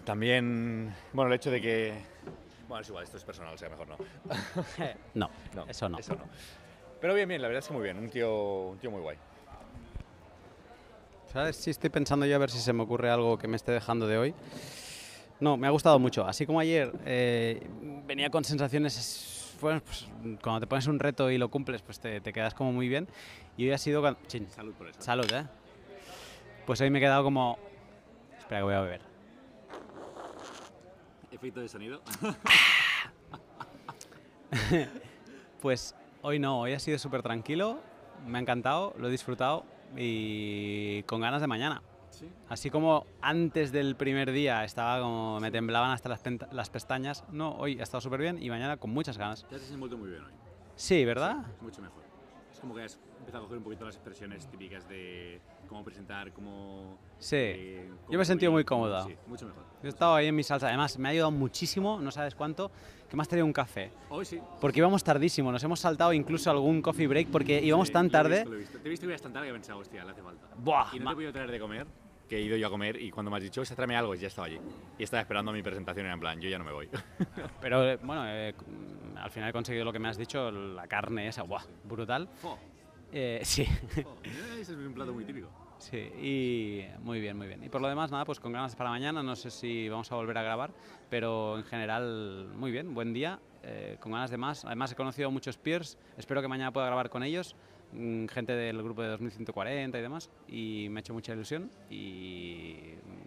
también, 0.05 0.95
bueno, 1.13 1.31
el 1.31 1.37
hecho 1.37 1.51
de 1.51 1.61
que... 1.61 1.95
Bueno, 2.69 2.83
es 2.83 2.89
igual, 2.89 3.05
esto 3.05 3.17
es 3.17 3.25
personal, 3.25 3.55
o 3.55 3.59
sea, 3.59 3.69
mejor 3.69 3.89
no. 3.89 3.97
No, 5.15 5.31
No, 5.55 5.65
eso 5.69 5.89
no. 5.89 5.99
Eso 5.99 6.15
no. 6.15 6.25
Pero 7.01 7.15
bien, 7.15 7.29
bien, 7.29 7.43
la 7.43 7.49
verdad 7.49 7.61
es 7.63 7.69
que 7.69 7.75
muy 7.75 7.83
bien, 7.83 7.99
un 7.99 8.09
tío, 8.09 8.69
un 8.71 8.79
tío 8.79 8.91
muy 8.91 9.01
guay. 9.01 9.17
¿Sabes? 11.33 11.57
Sí, 11.57 11.71
estoy 11.71 11.91
pensando 11.91 12.27
yo 12.27 12.37
a 12.37 12.39
ver 12.39 12.51
si 12.51 12.59
se 12.59 12.73
me 12.73 12.83
ocurre 12.83 13.11
algo 13.11 13.39
que 13.39 13.49
me 13.49 13.57
esté 13.57 13.73
dejando 13.73 14.07
de 14.07 14.19
hoy. 14.19 14.35
No, 15.41 15.57
me 15.57 15.67
ha 15.67 15.71
gustado 15.71 15.99
mucho. 15.99 16.25
Así 16.27 16.47
como 16.47 16.61
ayer 16.61 16.93
eh, 17.07 17.67
venía 18.07 18.31
con 18.31 18.45
sensaciones, 18.45 18.97
es- 18.99 19.57
bueno, 19.61 19.81
pues, 19.81 20.07
cuando 20.43 20.61
te 20.61 20.67
pones 20.67 20.87
un 20.89 20.99
reto 20.99 21.31
y 21.31 21.39
lo 21.39 21.49
cumples, 21.49 21.83
pues 21.83 21.99
te, 22.01 22.21
te 22.21 22.33
quedas 22.33 22.53
como 22.55 22.73
muy 22.73 22.89
bien. 22.89 23.09
Y 23.57 23.65
hoy 23.67 23.73
ha 23.73 23.79
sido... 23.79 24.17
Chin, 24.27 24.49
Salud 24.51 24.75
por 24.75 24.89
eso. 24.89 25.01
salud, 25.01 25.31
¿eh? 25.33 25.45
Pues 26.67 26.81
hoy 26.81 26.91
me 26.91 26.99
he 26.99 27.01
quedado 27.01 27.23
como... 27.25 27.59
Espera 28.39 28.61
que 28.61 28.65
voy 28.65 28.75
a 28.75 28.81
beber. 28.81 29.01
Efecto 31.43 31.61
de 31.61 31.69
sonido. 31.69 32.01
Pues 35.61 35.95
hoy 36.23 36.39
no, 36.39 36.61
hoy 36.61 36.73
ha 36.73 36.79
sido 36.79 36.99
súper 36.99 37.23
tranquilo, 37.23 37.81
me 38.27 38.39
ha 38.39 38.41
encantado, 38.41 38.95
lo 38.99 39.09
he 39.09 39.11
disfrutado 39.11 39.65
y 39.97 41.03
con 41.05 41.21
ganas 41.21 41.41
de 41.41 41.47
mañana. 41.47 41.83
Así 42.49 42.69
como 42.69 43.07
antes 43.21 43.73
del 43.73 43.97
primer 43.97 44.31
día 44.31 44.63
estaba 44.65 45.01
como 45.01 45.41
me 45.41 45.51
temblaban 45.51 45.93
hasta 45.93 46.09
las, 46.09 46.23
las 46.53 46.69
pestañas, 46.69 47.25
no, 47.31 47.57
hoy 47.57 47.81
ha 47.81 47.83
estado 47.83 48.01
súper 48.01 48.21
bien 48.21 48.43
y 48.43 48.51
mañana 48.51 48.77
con 48.77 48.91
muchas 48.91 49.19
ganas. 49.19 49.47
Te 49.49 49.55
has 49.55 49.63
desenvuelto 49.63 49.97
muy 49.97 50.11
bien 50.11 50.25
hoy. 50.25 50.33
Sí, 50.77 51.05
¿verdad? 51.05 51.47
Mucho 51.61 51.81
mejor. 51.81 52.12
Como 52.63 52.75
que 52.77 52.83
has 52.85 52.99
empezado 53.19 53.43
a 53.43 53.47
coger 53.47 53.59
un 53.59 53.65
poquito 53.65 53.85
las 53.85 53.97
expresiones 53.97 54.47
típicas 54.47 54.89
de 54.89 55.41
cómo 55.69 55.83
presentar, 55.85 56.33
cómo... 56.33 56.97
Sí. 57.19 57.37
eh, 57.37 57.87
Yo 57.89 57.97
cómo 58.07 58.17
me 58.19 58.23
he 58.23 58.25
sentido 58.25 58.53
muy 58.53 58.63
fluir, 58.63 58.67
cómo- 58.67 58.83
cómodo. 58.85 59.05
Sí, 59.09 59.17
mucho 59.27 59.47
mejor. 59.47 59.65
Yo 59.83 59.87
he 59.87 59.89
estado 59.89 60.15
ahí 60.15 60.29
en 60.29 60.37
mi 60.37 60.45
salsa, 60.45 60.69
además 60.69 60.97
me 60.97 61.09
ha 61.09 61.11
ayudado 61.11 61.33
muchísimo, 61.33 61.99
no 62.01 62.11
sabes 62.13 62.37
cuánto, 62.37 62.71
que 63.11 63.17
me 63.17 63.23
has 63.23 63.29
traído 63.29 63.45
un 63.47 63.53
café. 63.53 63.91
Hoy 64.11 64.25
sí. 64.25 64.41
Porque 64.61 64.79
íbamos 64.79 65.03
tardísimo, 65.03 65.51
nos 65.51 65.63
hemos 65.65 65.81
saltado 65.81 66.13
incluso 66.13 66.51
algún 66.53 66.81
coffee 66.83 67.09
break 67.09 67.29
porque 67.33 67.61
íbamos 67.61 67.89
Sí, 67.89 67.93
tan 67.93 68.05
lo 68.05 68.09
he 68.09 68.13
tarde. 68.13 68.35
visto, 68.37 68.51
lo 68.51 68.55
he 68.57 68.59
visto. 68.61 68.79
Te 68.79 68.87
he 68.87 68.91
visto 68.91 69.07
que 69.07 69.11
ibas 69.11 69.23
tan 69.23 69.33
tarde 69.33 69.47
que 69.49 69.51
he 69.51 69.55
pensado, 69.55 69.79
hostia, 69.81 70.05
le 70.05 70.11
hace 70.13 70.23
falta. 70.23 70.47
Buah, 70.57 70.91
y 70.95 71.01
no 71.01 71.07
te 71.07 71.11
he 71.13 71.15
podido 71.17 71.33
traer 71.33 71.51
de 71.51 71.59
comer, 71.59 71.87
que 72.33 72.39
he 72.39 72.41
ido 72.41 72.57
yo 72.57 72.67
a 72.67 72.71
comer 72.71 72.97
y 72.99 73.11
cuando 73.11 73.31
me 73.31 73.37
has 73.37 73.43
dicho, 73.43 73.61
"Oye, 73.61 73.75
tráeme 73.77 73.95
algo, 73.95 74.15
ya 74.15 74.29
estaba 74.29 74.47
allí. 74.47 74.59
Y 74.99 75.03
estaba 75.03 75.21
esperando 75.21 75.53
mi 75.53 75.63
presentación 75.63 76.07
y 76.07 76.09
era 76.09 76.15
en 76.15 76.21
plan, 76.21 76.41
yo 76.41 76.49
ya 76.49 76.57
no 76.57 76.65
me 76.65 76.73
voy. 76.73 76.89
Pero 77.61 77.87
eh, 77.87 77.99
bueno, 78.03 78.25
eh, 78.27 78.55
al 79.17 79.31
final 79.31 79.51
he 79.51 79.53
conseguido 79.53 79.85
lo 79.85 79.93
que 79.93 79.99
me 79.99 80.09
has 80.09 80.17
dicho, 80.17 80.51
la 80.51 80.87
carne 80.87 81.29
esa, 81.29 81.43
¡buah! 81.43 81.63
Brutal. 81.85 82.27
Fo, 82.41 82.59
Eh, 83.13 83.41
sí, 83.45 83.67
fo. 84.03 84.17
Ese 84.25 84.61
es 84.63 84.69
un 84.71 84.95
plato 84.95 85.13
muy 85.13 85.27
típico. 85.27 85.51
sí, 85.77 85.99
y 85.99 86.87
muy 87.01 87.21
bien, 87.21 87.37
muy 87.37 87.49
bien. 87.49 87.63
Y 87.65 87.69
por 87.69 87.83
lo 87.83 87.89
demás, 87.89 88.11
nada, 88.11 88.25
pues 88.25 88.41
con 88.41 88.51
ganas 88.51 88.75
para 88.77 88.89
mañana, 88.89 89.23
no 89.23 89.37
sé 89.37 89.51
si 89.51 89.91
vamos 89.91 90.11
a 90.11 90.15
volver 90.15 90.39
a 90.39 90.43
grabar, 90.43 90.71
pero 91.11 91.59
en 91.59 91.65
general, 91.65 92.49
muy 92.55 92.71
bien, 92.71 92.95
buen 92.95 93.13
día, 93.13 93.41
eh, 93.63 93.99
con 94.01 94.13
ganas 94.13 94.31
de 94.31 94.39
más. 94.39 94.65
Además, 94.65 94.91
he 94.93 94.95
conocido 94.97 95.29
a 95.29 95.31
muchos 95.31 95.59
peers, 95.59 95.99
espero 96.17 96.41
que 96.41 96.49
mañana 96.49 96.73
pueda 96.73 96.87
grabar 96.87 97.11
con 97.11 97.23
ellos, 97.23 97.55
gente 98.31 98.53
del 98.55 98.83
grupo 98.83 99.03
de 99.03 99.09
2140 99.09 99.99
y 99.99 100.03
demás, 100.03 100.31
y 100.49 100.87
me 100.91 100.99
ha 100.99 101.01
hecho 101.01 101.15
mucha 101.15 101.33
ilusión. 101.35 101.71
Y, 101.91 102.77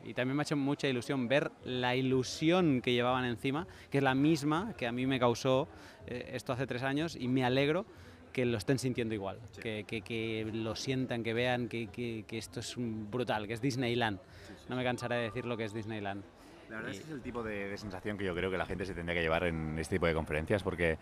y 0.04 0.14
también 0.14 0.36
me 0.36 0.42
ha 0.42 0.46
hecho 0.46 0.58
mucha 0.58 0.88
ilusión 0.88 1.28
ver 1.28 1.52
la 1.64 1.96
ilusión 1.96 2.82
que 2.82 2.94
llevaban 2.94 3.26
encima, 3.26 3.68
que 3.90 3.98
es 4.00 4.04
la 4.04 4.16
misma 4.16 4.74
que 4.78 4.88
a 4.88 4.92
mí 4.92 5.06
me 5.06 5.20
causó 5.20 5.68
eh, 6.08 6.32
esto 6.34 6.54
hace 6.54 6.68
tres 6.68 6.84
años, 6.84 7.16
y 7.16 7.28
me 7.28 7.44
alegro 7.46 7.86
que 8.34 8.46
lo 8.46 8.58
estén 8.58 8.78
sintiendo 8.80 9.14
igual, 9.16 9.40
que, 9.62 9.86
que- 9.88 10.02
que 10.02 10.50
lo 10.54 10.76
sientan, 10.76 11.24
que 11.24 11.34
vean 11.34 11.70
que, 11.70 11.88
que- 11.88 12.26
esto 12.38 12.60
es 12.60 12.76
un 12.76 13.10
brutal, 13.10 13.48
que 13.48 13.54
es 13.54 13.62
Disneyland. 13.62 14.20
No 14.68 14.76
me 14.76 14.84
cansaré 14.84 15.16
de 15.16 15.22
decir 15.24 15.46
lo 15.46 15.56
que 15.56 15.64
es 15.66 15.74
Disneyland. 15.74 16.22
La 16.70 16.78
verdad 16.78 16.90
Y- 16.92 16.96
es 16.96 17.00
que 17.00 17.06
es 17.06 17.12
el 17.12 17.22
tipo 17.22 17.44
de, 17.44 17.70
de 17.70 17.78
sensación 17.78 18.18
que 18.18 18.26
yo 18.26 18.36
creo 18.36 18.52
que 18.52 18.58
la 18.58 18.66
gente 18.66 18.86
se 18.86 18.94
tendría 18.94 19.16
que 19.16 19.22
llevar 19.22 19.46
en 19.46 19.80
este 19.80 19.96
tipo 19.96 20.06
de 20.08 20.14
conferencias, 20.14 20.64
porque 20.64 20.98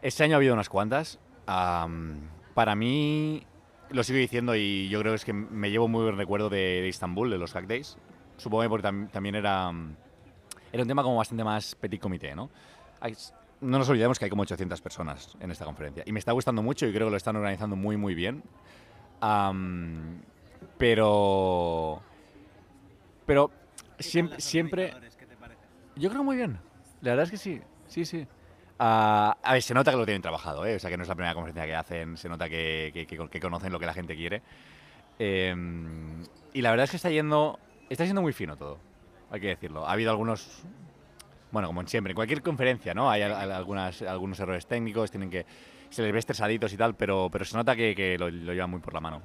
este 0.00 0.24
año 0.24 0.34
ha 0.34 0.36
habido 0.36 0.54
unas 0.54 0.68
cuantas. 0.70 1.18
am, 1.46 2.20
para 2.54 2.74
mí, 2.74 3.42
lo 3.90 4.02
sigo 4.04 4.18
diciendo 4.18 4.54
y 4.56 4.88
yo 4.88 5.00
creo 5.00 5.12
que 5.12 5.16
es 5.16 5.24
que 5.24 5.32
me 5.32 5.70
llevo 5.70 5.88
muy 5.88 6.02
buen 6.04 6.16
recuerdo 6.16 6.48
de, 6.48 6.80
de 6.82 6.88
Istambul, 6.88 7.30
de 7.30 7.38
los 7.38 7.52
Hack 7.52 7.66
Days. 7.66 7.96
Supongo 8.36 8.62
que 8.62 8.68
porque 8.68 8.86
tam- 8.88 9.10
también 9.10 9.34
era, 9.34 9.70
mm, 9.70 9.96
era 10.72 10.82
un 10.82 10.88
tema 10.88 11.02
como 11.02 11.16
bastante 11.16 11.44
más 11.44 11.74
petit 11.74 12.00
comité, 12.00 12.34
¿no? 12.34 12.50
Hay- 13.00 13.14
no 13.60 13.78
nos 13.78 13.88
olvidemos 13.88 14.18
que 14.18 14.26
hay 14.26 14.30
como 14.30 14.42
800 14.42 14.80
personas 14.80 15.36
en 15.40 15.50
esta 15.50 15.64
conferencia 15.64 16.02
y 16.06 16.12
me 16.12 16.18
está 16.18 16.32
gustando 16.32 16.62
mucho 16.62 16.86
y 16.86 16.92
creo 16.92 17.06
que 17.06 17.12
lo 17.12 17.16
están 17.16 17.36
organizando 17.36 17.76
muy, 17.76 17.96
muy 17.96 18.14
bien. 18.14 18.42
Am, 19.20 20.20
pero... 20.78 22.02
Pero 23.26 23.50
siempre... 23.98 24.40
siempre 24.40 24.92
yo 25.96 26.10
creo 26.10 26.24
muy 26.24 26.36
bien. 26.36 26.58
La 27.00 27.10
verdad 27.12 27.24
es 27.24 27.30
que 27.30 27.36
sí. 27.36 27.60
Sí, 27.86 28.04
sí. 28.04 28.26
Ah, 28.78 29.36
a 29.42 29.52
ver, 29.52 29.62
se 29.62 29.72
nota 29.74 29.90
que 29.92 29.96
lo 29.96 30.04
tienen 30.04 30.22
trabajado, 30.22 30.66
¿eh? 30.66 30.74
O 30.76 30.78
sea, 30.78 30.90
que 30.90 30.96
no 30.96 31.02
es 31.04 31.08
la 31.08 31.14
primera 31.14 31.34
conferencia 31.34 31.64
que 31.64 31.74
hacen. 31.74 32.16
Se 32.16 32.28
nota 32.28 32.48
que, 32.48 32.90
que- 32.92 33.06
que- 33.06 33.28
que 33.28 33.40
conocen 33.40 33.72
lo 33.72 33.78
que 33.78 33.86
la 33.86 33.94
gente 33.94 34.16
quiere. 34.16 34.42
Eh, 35.18 35.54
y 36.52 36.60
la 36.62 36.70
verdad 36.70 36.84
es 36.84 36.90
que 36.90 36.96
está 36.96 37.10
yendo... 37.10 37.58
Está 37.88 38.04
siendo 38.04 38.22
muy 38.22 38.32
fino 38.32 38.56
todo. 38.56 38.78
Hay 39.30 39.40
que 39.40 39.48
decirlo. 39.48 39.86
Ha 39.86 39.92
habido 39.92 40.10
algunos... 40.10 40.62
Bueno, 41.52 41.68
como 41.68 41.86
siempre, 41.86 42.10
en 42.10 42.16
cualquier 42.16 42.42
conferencia, 42.42 42.94
¿no? 42.94 43.08
Hay 43.10 43.22
al- 43.22 43.32
al- 43.32 43.52
algunas, 43.52 44.02
algunos 44.02 44.40
errores 44.40 44.66
técnicos, 44.66 45.10
tienen 45.10 45.30
que... 45.30 45.46
Se 45.90 46.02
les 46.02 46.12
ve 46.12 46.18
estresaditos 46.18 46.72
y 46.72 46.76
tal, 46.76 46.96
pero, 46.96 47.28
pero 47.30 47.44
se 47.44 47.56
nota 47.56 47.76
que, 47.76 48.16
lo, 48.18 48.28
lo 48.28 48.52
llevan 48.52 48.70
muy 48.70 48.80
por 48.80 48.92
la 48.94 49.00
mano. 49.00 49.22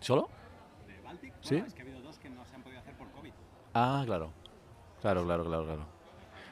¿Solo? 0.00 0.28
¿Sí? 1.40 1.56
Ah, 3.72 4.02
claro. 4.04 4.30
Claro, 5.00 5.24
claro, 5.24 5.44
claro, 5.46 5.64
claro. 5.64 5.86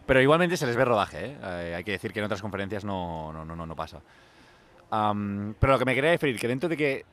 Pero 0.07 0.21
igualmente 0.21 0.57
se 0.57 0.67
les 0.67 0.77
ve 0.77 0.85
rodaje, 0.85 1.27
¿eh? 1.27 1.37
Eh, 1.43 1.75
hay 1.77 1.85
que 1.85 1.93
decir 1.93 2.13
que 2.13 2.19
en 2.19 2.27
otras 2.27 2.43
conferencias 2.43 2.85
no, 2.85 3.33
no, 3.33 3.45
no, 3.45 3.67
no, 3.67 3.77
pasa. 3.77 4.01
Am, 4.91 5.55
pero 5.59 5.73
lo 5.73 5.79
que 5.79 5.85
me 5.87 5.95
quería 5.95 6.11
referir, 6.11 6.39
que 6.39 6.47
dentro 6.49 6.69
de 6.69 6.77
que 6.77 7.05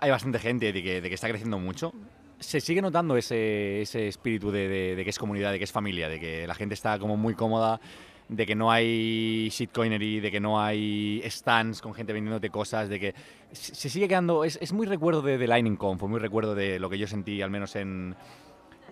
hay 0.00 0.10
bastante 0.10 0.38
gente, 0.38 0.72
de 0.72 0.82
que, 0.82 1.00
de 1.00 1.08
que 1.08 1.14
está 1.14 1.28
creciendo 1.28 1.58
mucho, 1.58 1.92
se 2.40 2.60
sigue 2.60 2.82
notando 2.82 3.16
ese, 3.16 3.82
ese 3.82 4.08
espíritu 4.08 4.50
de, 4.50 4.66
de- 4.68 4.96
de 4.96 5.04
que 5.04 5.10
es 5.10 5.18
comunidad, 5.18 5.52
de 5.52 5.58
que 5.58 5.64
es 5.64 5.72
familia, 5.72 6.08
de 6.08 6.18
que 6.18 6.46
la 6.46 6.54
gente 6.54 6.74
está 6.74 6.98
como 6.98 7.16
muy 7.16 7.34
cómoda, 7.34 7.80
de 8.28 8.46
que 8.46 8.54
no 8.54 8.70
hay 8.72 9.48
shitcoinery, 9.50 10.20
de 10.20 10.30
que 10.30 10.40
no 10.40 10.60
hay 10.60 11.22
stands 11.26 11.80
con 11.82 11.94
gente 11.94 12.12
vendiéndote 12.12 12.48
cosas, 12.50 12.88
de 12.88 12.98
que 12.98 13.14
se 13.52 13.88
sigue 13.88 14.08
quedando... 14.08 14.44
Es, 14.44 14.58
es 14.62 14.72
muy 14.72 14.86
recuerdo 14.86 15.20
de, 15.22 15.36
de 15.36 15.46
Lightning 15.46 15.76
Conf, 15.76 16.02
muy 16.02 16.18
recuerdo 16.20 16.54
de 16.54 16.78
lo 16.78 16.88
que 16.88 16.96
yo 16.98 17.06
sentí, 17.06 17.42
al 17.42 17.50
menos 17.50 17.76
en, 17.76 18.14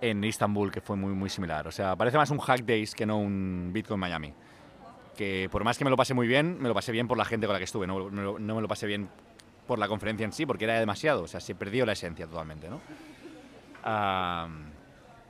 en 0.00 0.22
Istanbul, 0.24 0.70
que 0.70 0.80
fue 0.80 0.96
muy, 0.96 1.12
muy 1.12 1.28
similar. 1.30 1.66
O 1.68 1.72
sea, 1.72 1.96
parece 1.96 2.16
más 2.16 2.30
un 2.30 2.38
Hack 2.38 2.60
Days 2.64 2.94
que 2.94 3.06
no 3.06 3.18
un 3.18 3.70
Bitcoin 3.72 4.00
Miami. 4.00 4.32
Que 5.16 5.48
por 5.50 5.64
más 5.64 5.76
que 5.78 5.84
me 5.84 5.90
lo 5.90 5.96
pasé 5.96 6.14
muy 6.14 6.26
bien, 6.28 6.58
me 6.60 6.68
lo 6.68 6.74
pasé 6.74 6.92
bien 6.92 7.08
por 7.08 7.18
la 7.18 7.24
gente 7.24 7.46
con 7.46 7.52
la 7.54 7.58
que 7.58 7.64
estuve, 7.64 7.86
no, 7.86 8.08
no- 8.10 8.38
no 8.38 8.54
me 8.54 8.60
lo 8.62 8.68
pasé 8.68 8.86
bien 8.86 9.08
por 9.66 9.78
la 9.78 9.88
conferencia 9.88 10.24
en 10.24 10.32
sí, 10.32 10.46
porque 10.46 10.64
era 10.64 10.78
demasiado. 10.78 11.22
O 11.24 11.26
sea, 11.26 11.40
se 11.40 11.54
perdió 11.54 11.84
la 11.84 11.92
esencia 11.92 12.26
totalmente, 12.26 12.68
¿no? 12.70 12.80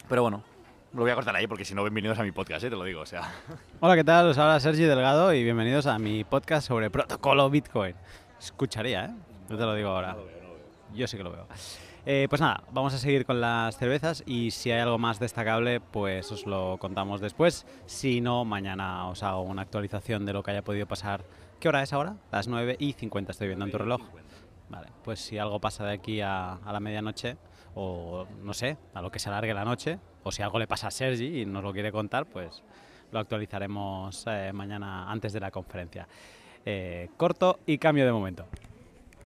Pero 0.09 0.23
bueno, 0.23 0.43
lo 0.93 1.03
voy 1.03 1.11
a 1.11 1.15
cortar 1.15 1.35
ahí 1.37 1.47
porque 1.47 1.65
si 1.65 1.75
no, 1.75 1.83
bienvenidos 1.83 2.19
a 2.19 2.23
mi 2.23 2.33
podcast, 2.33 2.65
¿eh? 2.65 2.71
te 2.71 2.77
lo 2.77 2.85
digo. 2.85 3.01
O 3.01 3.07
sea, 3.07 3.23
Hola, 3.81 3.97
¿qué 3.97 4.05
tal? 4.05 4.27
Os 4.29 4.39
habla 4.39 4.61
Sergi 4.61 4.83
Delgado 4.85 5.33
y 5.33 5.43
bienvenidos 5.45 5.87
a 5.87 5.99
mi 5.99 6.25
podcast 6.25 6.67
sobre 6.69 6.91
protocolo 6.91 7.49
Bitcoin. 7.51 7.95
Escucharía, 8.39 9.07
¿eh? 9.07 9.11
Yo 9.49 9.57
te 9.57 9.63
lo 9.65 9.75
digo 9.75 9.89
ahora. 9.91 10.17
Yo 10.95 11.07
sí 11.07 11.17
que 11.17 11.23
lo 11.25 11.33
veo. 11.33 11.47
Eh, 12.07 12.27
pues 12.29 12.41
nada, 12.41 12.63
vamos 12.73 12.95
a 12.95 12.99
seguir 12.99 13.27
con 13.27 13.41
las 13.41 13.77
cervezas 13.77 14.23
y 14.27 14.51
si 14.51 14.71
hay 14.71 14.81
algo 14.81 14.99
más 14.99 15.19
destacable, 15.19 15.81
pues 15.81 16.31
os 16.33 16.47
lo 16.47 16.79
contamos 16.79 17.21
después. 17.21 17.67
Si 17.87 18.21
no, 18.21 18.45
mañana 18.45 19.09
os 19.09 19.23
hago 19.23 19.43
una 19.43 19.63
actualización 19.63 20.25
de 20.25 20.33
lo 20.33 20.43
que 20.43 20.53
haya 20.53 20.63
podido 20.63 20.87
pasar. 20.87 21.25
¿Qué 21.61 21.69
hora 21.69 21.83
es 21.83 21.93
ahora? 21.93 22.17
Las 22.31 22.49
9 22.49 22.77
y 22.79 22.93
50 22.93 23.33
estoy 23.33 23.49
viendo 23.49 23.65
en 23.65 23.73
tu 23.73 23.79
reloj. 23.79 24.01
Vale, 24.69 24.89
pues 25.03 25.21
si 25.21 25.39
algo 25.39 25.61
pasa 25.61 25.85
de 25.85 25.93
aquí 25.93 26.21
a, 26.21 26.59
la 26.65 26.81
medianoche, 26.81 27.37
o 27.75 28.27
no 28.43 28.55
sé, 28.55 28.77
a 28.95 29.03
lo 29.03 29.11
que 29.11 29.19
se 29.19 29.29
alargue 29.29 29.53
la 29.55 29.65
noche, 29.65 29.99
o 30.23 30.31
si 30.31 30.43
algo 30.43 30.59
le 30.59 30.67
pasa 30.67 30.89
a 30.89 30.91
Sergi 30.91 31.43
y 31.43 31.47
nos 31.47 31.63
lo 31.63 31.73
quiere 31.73 31.91
contar, 31.91 32.27
pues 32.27 32.63
lo 33.11 33.19
actualizaremos 33.19 34.25
eh, 34.29 34.53
mañana 34.53 35.11
antes 35.11 35.33
de 35.33 35.41
la 35.41 35.51
conferencia. 35.51 36.07
Eh, 36.65 37.09
corto 37.17 37.61
y 37.67 37.79
cambio 37.79 38.05
de 38.05 38.13
momento. 38.13 38.47